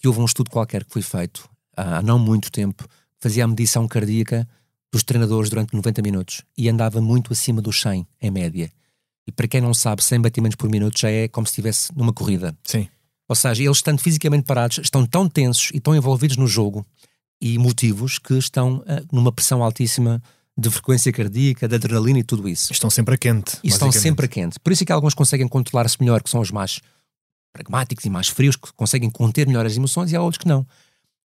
que 0.04 0.08
houve 0.08 0.20
um 0.20 0.26
estudo 0.26 0.50
qualquer 0.50 0.84
que 0.84 0.92
foi 0.92 1.00
feito 1.00 1.48
há 1.74 2.02
não 2.02 2.18
muito 2.18 2.52
tempo, 2.52 2.86
fazia 3.18 3.42
a 3.42 3.48
medição 3.48 3.88
cardíaca 3.88 4.46
dos 4.92 5.02
treinadores 5.02 5.48
durante 5.48 5.72
90 5.72 6.02
minutos 6.02 6.42
e 6.58 6.68
andava 6.68 7.00
muito 7.00 7.32
acima 7.32 7.62
dos 7.62 7.80
100 7.80 8.06
em 8.20 8.30
média. 8.30 8.70
E 9.26 9.32
para 9.32 9.48
quem 9.48 9.62
não 9.62 9.72
sabe, 9.72 10.04
100 10.04 10.20
batimentos 10.20 10.56
por 10.56 10.68
minuto 10.68 11.00
já 11.00 11.10
é 11.10 11.26
como 11.26 11.46
se 11.46 11.52
estivesse 11.52 11.90
numa 11.96 12.12
corrida. 12.12 12.54
Sim. 12.64 12.86
Ou 13.26 13.34
seja, 13.34 13.62
eles 13.62 13.78
estando 13.78 13.98
fisicamente 13.98 14.44
parados, 14.44 14.76
estão 14.76 15.06
tão 15.06 15.26
tensos 15.26 15.70
e 15.72 15.80
tão 15.80 15.96
envolvidos 15.96 16.36
no 16.36 16.46
jogo 16.46 16.84
e 17.40 17.56
motivos 17.56 18.18
que 18.18 18.34
estão 18.34 18.80
uh, 18.80 19.06
numa 19.10 19.32
pressão 19.32 19.62
altíssima 19.62 20.22
de 20.54 20.68
frequência 20.68 21.10
cardíaca, 21.10 21.66
de 21.66 21.76
adrenalina 21.76 22.18
e 22.18 22.22
tudo 22.22 22.46
isso. 22.46 22.70
Estão 22.74 22.90
sempre 22.90 23.14
a 23.14 23.16
quente. 23.16 23.56
E 23.64 23.68
estão 23.68 23.90
sempre 23.90 24.26
a 24.26 24.28
quente. 24.28 24.60
Por 24.60 24.70
isso 24.70 24.82
é 24.82 24.86
que 24.86 24.92
alguns 24.92 25.14
conseguem 25.14 25.48
controlar-se 25.48 25.96
melhor, 25.98 26.22
que 26.22 26.28
são 26.28 26.42
os 26.42 26.50
mais 26.50 26.82
pragmáticos 27.54 28.04
e 28.04 28.10
mais 28.10 28.28
frios, 28.28 28.56
que 28.56 28.72
conseguem 28.74 29.08
conter 29.08 29.46
melhor 29.46 29.64
as 29.64 29.76
emoções, 29.76 30.12
e 30.12 30.16
há 30.16 30.20
outros 30.20 30.38
que 30.38 30.48
não. 30.48 30.60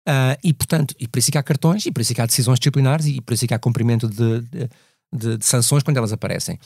Uh, 0.07 0.37
e, 0.43 0.53
portanto, 0.53 0.95
e 0.99 1.07
por 1.07 1.19
isso 1.19 1.29
é 1.29 1.31
que 1.33 1.37
há 1.37 1.43
cartões, 1.43 1.85
e 1.85 1.91
por 1.91 2.01
isso 2.01 2.13
é 2.13 2.15
que 2.15 2.21
há 2.21 2.25
decisões 2.25 2.59
disciplinares, 2.59 3.07
e 3.07 3.19
por 3.19 3.33
isso 3.33 3.45
é 3.45 3.47
que 3.47 3.53
há 3.53 3.59
cumprimento 3.59 4.07
de, 4.07 4.41
de, 4.41 4.69
de, 5.13 5.37
de 5.37 5.45
sanções 5.45 5.83
quando 5.83 5.97
elas 5.97 6.13
aparecem. 6.13 6.57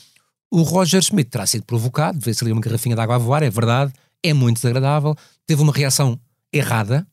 O 0.50 0.62
Roger 0.62 1.02
Schmidt 1.02 1.30
terá 1.30 1.46
sido 1.46 1.64
provocado, 1.64 2.18
vê-se 2.20 2.44
ali 2.44 2.52
uma 2.52 2.60
garrafinha 2.60 2.94
de 2.94 3.00
água 3.00 3.16
a 3.16 3.18
voar, 3.18 3.42
é 3.42 3.50
verdade, 3.50 3.92
é 4.22 4.32
muito 4.32 4.56
desagradável, 4.56 5.16
teve 5.46 5.60
uma 5.62 5.72
reação 5.72 6.18
errada, 6.52 7.06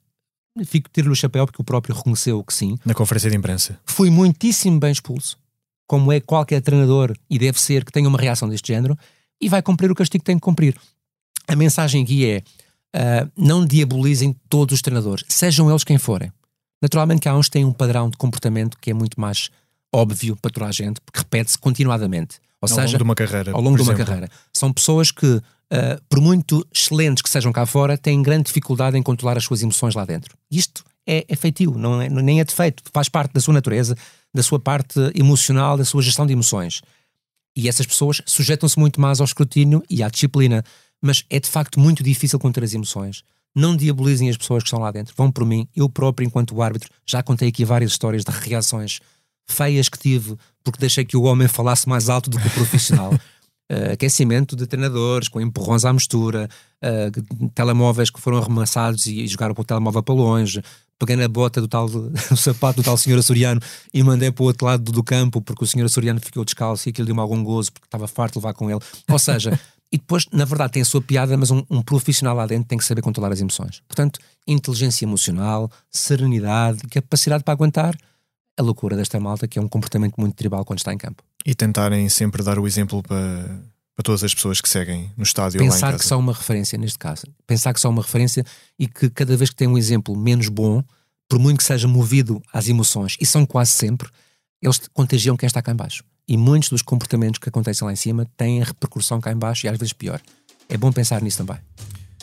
fico 0.66 0.90
tiro-lhe 0.94 1.14
o 1.14 1.16
chapéu 1.16 1.46
porque 1.46 1.62
o 1.62 1.66
próprio 1.66 1.96
reconheceu 1.96 2.44
que 2.44 2.54
sim. 2.54 2.78
Na 2.86 2.94
conferência 2.94 3.30
de 3.30 3.38
imprensa. 3.38 3.80
Foi 3.86 4.10
muitíssimo 4.10 4.80
bem 4.80 4.92
expulso, 4.92 5.38
como 5.88 6.12
é 6.12 6.20
qualquer 6.20 6.62
treinador, 6.62 7.18
e 7.30 7.40
deve 7.40 7.60
ser, 7.60 7.84
que 7.84 7.92
tenha 7.92 8.08
uma 8.08 8.20
reação 8.20 8.48
deste 8.48 8.68
género, 8.68 8.98
e 9.42 9.50
vai 9.50 9.62
cumprir 9.62 9.90
o 9.90 9.96
castigo 9.96 10.22
que 10.22 10.26
tem 10.26 10.36
que 10.36 10.42
cumprir. 10.42 10.78
A 11.52 11.56
mensagem 11.56 12.02
aqui 12.02 12.26
é, 12.26 12.44
uh, 12.96 13.32
não 13.38 13.66
diabolizem 13.66 14.34
todos 14.48 14.76
os 14.76 14.82
treinadores, 14.82 15.26
sejam 15.28 15.70
eles 15.70 15.84
quem 15.84 15.98
forem. 15.98 16.32
Naturalmente 16.82 17.20
que 17.20 17.28
há 17.28 17.36
uns 17.36 17.48
que 17.48 17.52
têm 17.52 17.66
um 17.66 17.74
padrão 17.74 18.10
de 18.10 18.16
comportamento 18.16 18.78
que 18.80 18.90
é 18.90 18.94
muito 18.94 19.20
mais 19.20 19.50
óbvio 19.94 20.38
para 20.38 20.50
toda 20.50 20.68
a 20.68 20.72
gente, 20.72 21.02
porque 21.02 21.20
repete-se 21.20 21.58
continuadamente. 21.58 22.38
Ou 22.62 22.70
ao 22.70 22.70
seja, 22.70 22.86
longo 22.86 22.98
de 22.98 23.04
uma 23.04 23.16
carreira. 23.16 23.52
Ao 23.52 23.62
longo 23.62 23.76
de 23.76 23.84
uma 23.84 23.94
carreira. 23.94 24.30
São 24.54 24.72
pessoas 24.72 25.12
que, 25.12 25.26
uh, 25.26 25.42
por 26.08 26.22
muito 26.22 26.66
excelentes 26.74 27.22
que 27.22 27.30
sejam 27.30 27.52
cá 27.52 27.66
fora, 27.66 27.98
têm 27.98 28.24
grande 28.24 28.44
dificuldade 28.44 28.98
em 28.98 29.04
controlar 29.04 29.38
as 29.38 29.44
suas 29.44 29.62
emoções 29.62 29.94
lá 29.94 30.06
dentro. 30.06 30.38
Isto 30.50 30.86
é, 31.06 31.26
é 31.28 31.36
feitio, 31.36 31.74
não 31.78 32.02
é, 32.02 32.08
nem 32.08 32.40
é 32.40 32.46
defeito, 32.46 32.82
faz 32.94 33.10
parte 33.10 33.34
da 33.34 33.42
sua 33.42 33.54
natureza, 33.54 33.94
da 34.34 34.42
sua 34.42 34.58
parte 34.58 34.98
emocional, 35.14 35.76
da 35.76 35.84
sua 35.84 36.02
gestão 36.02 36.26
de 36.26 36.32
emoções. 36.32 36.82
E 37.58 37.68
essas 37.68 37.86
pessoas 37.86 38.22
sujeitam-se 38.26 38.80
muito 38.80 39.02
mais 39.02 39.20
ao 39.20 39.26
escrutínio 39.26 39.84
e 39.90 40.02
à 40.02 40.08
disciplina 40.08 40.64
mas 41.02 41.24
é 41.30 41.40
de 41.40 41.50
facto 41.50 41.80
muito 41.80 42.04
difícil 42.04 42.40
conter 42.40 42.64
as 42.64 42.74
emoções. 42.74 43.24
Não 43.54 43.76
diabolizem 43.76 44.30
as 44.30 44.38
pessoas 44.38 44.64
que 44.64 44.68
estão 44.68 44.80
lá 44.80 44.92
dentro. 44.92 45.14
Vão 45.18 45.32
por 45.32 45.46
mim. 45.46 45.68
Eu 45.76 45.90
próprio, 45.90 46.26
enquanto 46.26 46.62
árbitro, 46.62 46.90
já 47.06 47.22
contei 47.22 47.50
aqui 47.50 47.66
várias 47.66 47.92
histórias 47.92 48.24
de 48.24 48.32
reações 48.32 49.00
feias 49.48 49.90
que 49.90 50.00
tive 50.00 50.38
porque 50.64 50.80
deixei 50.80 51.04
que 51.04 51.18
o 51.18 51.24
homem 51.24 51.48
falasse 51.48 51.88
mais 51.90 52.10
alto 52.10 52.30
do 52.30 52.40
que 52.40 52.48
o 52.48 52.52
profissional. 52.52 53.14
uh, 53.14 53.92
aquecimento 53.94 54.56
de 54.56 54.66
treinadores, 54.68 55.28
com 55.28 55.42
empurrões 55.42 55.86
à 55.86 55.92
mistura, 55.92 56.50
uh, 56.84 57.50
telemóveis 57.50 58.10
que 58.10 58.22
foram 58.22 58.38
arremessados 58.38 59.06
e, 59.08 59.22
e 59.22 59.28
jogaram 59.28 59.54
com 59.54 59.62
o 59.62 59.66
telemóvel 59.66 60.04
para 60.04 60.16
longe. 60.16 60.62
Peguei 61.00 61.16
na 61.16 61.28
bota 61.28 61.60
do 61.60 61.68
tal 61.68 61.90
do 61.90 62.38
sapato 62.38 62.82
do 62.82 62.86
tal 62.86 62.96
senhor 62.96 63.18
açoriano 63.18 63.60
e 63.94 64.04
mandei 64.04 64.32
para 64.32 64.44
o 64.44 64.46
outro 64.46 64.68
lado 64.68 64.84
do, 64.84 64.92
do 64.92 65.04
campo 65.04 65.42
porque 65.42 65.64
o 65.64 65.68
senhor 65.68 65.86
açoriano 65.86 66.20
ficou 66.20 66.46
descalço 66.46 66.88
e 66.88 66.92
aquilo 66.92 67.08
deu-me 67.08 67.22
algum 67.22 67.44
gozo 67.44 67.74
porque 67.74 67.88
estava 67.88 68.08
farto 68.08 68.34
de 68.34 68.40
levar 68.40 68.54
com 68.54 68.70
ele. 68.70 68.80
Ou 69.10 69.20
seja, 69.20 69.60
e 69.92 69.98
depois, 69.98 70.26
na 70.32 70.46
verdade, 70.46 70.74
tem 70.74 70.82
a 70.82 70.86
sua 70.86 71.02
piada, 71.02 71.36
mas 71.36 71.52
um, 71.52 71.64
um, 71.70 71.82
profissional 71.82 72.36
lá 72.36 72.48
dentro 72.48 72.66
tem 72.66 72.78
que 72.78 72.86
saber 72.86 73.02
controlar 73.02 73.34
as 73.34 73.42
emoções. 73.42 73.82
Portanto, 73.88 74.20
inteligência 74.48 75.04
emocional, 75.04 75.70
serenidade, 75.90 76.88
capacidade 76.88 77.44
para 77.44 77.54
aguentar 77.54 77.98
a 78.58 78.64
loucura 78.64 78.96
desta 78.96 79.20
malta, 79.20 79.48
que 79.48 79.60
é 79.60 79.62
um 79.62 79.68
comportamento 79.68 80.16
muito 80.18 80.34
tribal 80.34 80.64
quando 80.64 80.80
está 80.80 80.94
em 80.94 80.98
campo. 80.98 81.22
E 81.46 81.54
tentarem 81.54 82.08
sempre 82.08 82.42
dar 82.42 82.58
o 82.58 82.66
exemplo 82.66 83.04
para, 83.04 83.60
para 83.96 84.04
todas 84.04 84.24
as 84.24 84.34
pessoas 84.34 84.62
que 84.62 84.70
seguem 84.70 85.12
no 85.18 85.24
estádio 85.24 85.60
Pensar 85.60 85.98
que 85.98 86.06
são 86.06 86.20
uma 86.20 86.34
referência 86.34 86.78
neste 86.78 86.98
caso. 86.98 87.28
Pensar 87.46 87.74
que 87.74 87.80
são 87.82 87.92
uma 87.92 88.02
referência 88.02 88.46
e 88.80 88.88
que 88.88 89.10
cada 89.10 89.36
vez 89.36 89.50
que 89.50 89.56
tem 89.58 89.68
um 89.68 89.78
exemplo 89.78 90.16
menos 90.16 90.48
bom, 90.48 90.82
por 91.28 91.38
muito 91.38 91.58
que 91.58 91.64
seja 91.66 91.88
movido 91.88 92.42
às 92.54 92.70
emoções, 92.70 93.18
e 93.20 93.26
são 93.26 93.46
quase 93.46 93.72
sempre, 93.72 94.08
eles 94.62 94.80
contagiam 94.94 95.36
quem 95.36 95.48
está 95.48 95.62
cá 95.62 95.74
embaixo 95.74 96.04
e 96.28 96.38
muitos 96.38 96.70
dos 96.70 96.82
comportamentos 96.82 97.40
que 97.40 97.50
acontecem 97.50 97.86
lá 97.86 97.92
em 97.92 97.96
cima 97.96 98.28
têm 98.38 98.62
a 98.62 98.66
repercussão 98.66 99.20
cá 99.20 99.32
em 99.32 99.38
baixo 99.38 99.66
e 99.66 99.70
às 99.70 99.78
vezes 99.78 99.94
pior. 99.94 100.22
É 100.70 100.78
bom 100.78 100.92
pensar 100.92 101.22
nisso 101.22 101.38
também. 101.38 101.58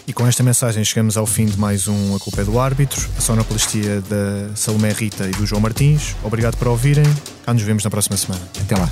E 0.06 0.12
com 0.12 0.26
esta 0.26 0.42
mensagem 0.42 0.82
chegamos 0.84 1.18
ao 1.18 1.26
fim 1.26 1.44
de 1.44 1.58
mais 1.58 1.87
um 1.87 2.16
A 2.16 2.18
Culpa 2.18 2.40
é 2.40 2.44
do 2.44 2.58
Árbitro, 2.58 3.06
a 3.18 3.20
sonoplastia 3.20 4.00
da 4.00 4.56
Salomé 4.56 4.90
Rita 4.90 5.26
e 5.28 5.32
do 5.32 5.44
João 5.44 5.61
Martins. 5.61 6.16
Obrigado 6.24 6.56
por 6.56 6.68
ouvirem. 6.68 7.04
Cá 7.44 7.52
nos 7.52 7.62
vemos 7.62 7.84
na 7.84 7.90
próxima 7.90 8.16
semana. 8.16 8.42
Até 8.58 8.74
lá. 8.74 8.90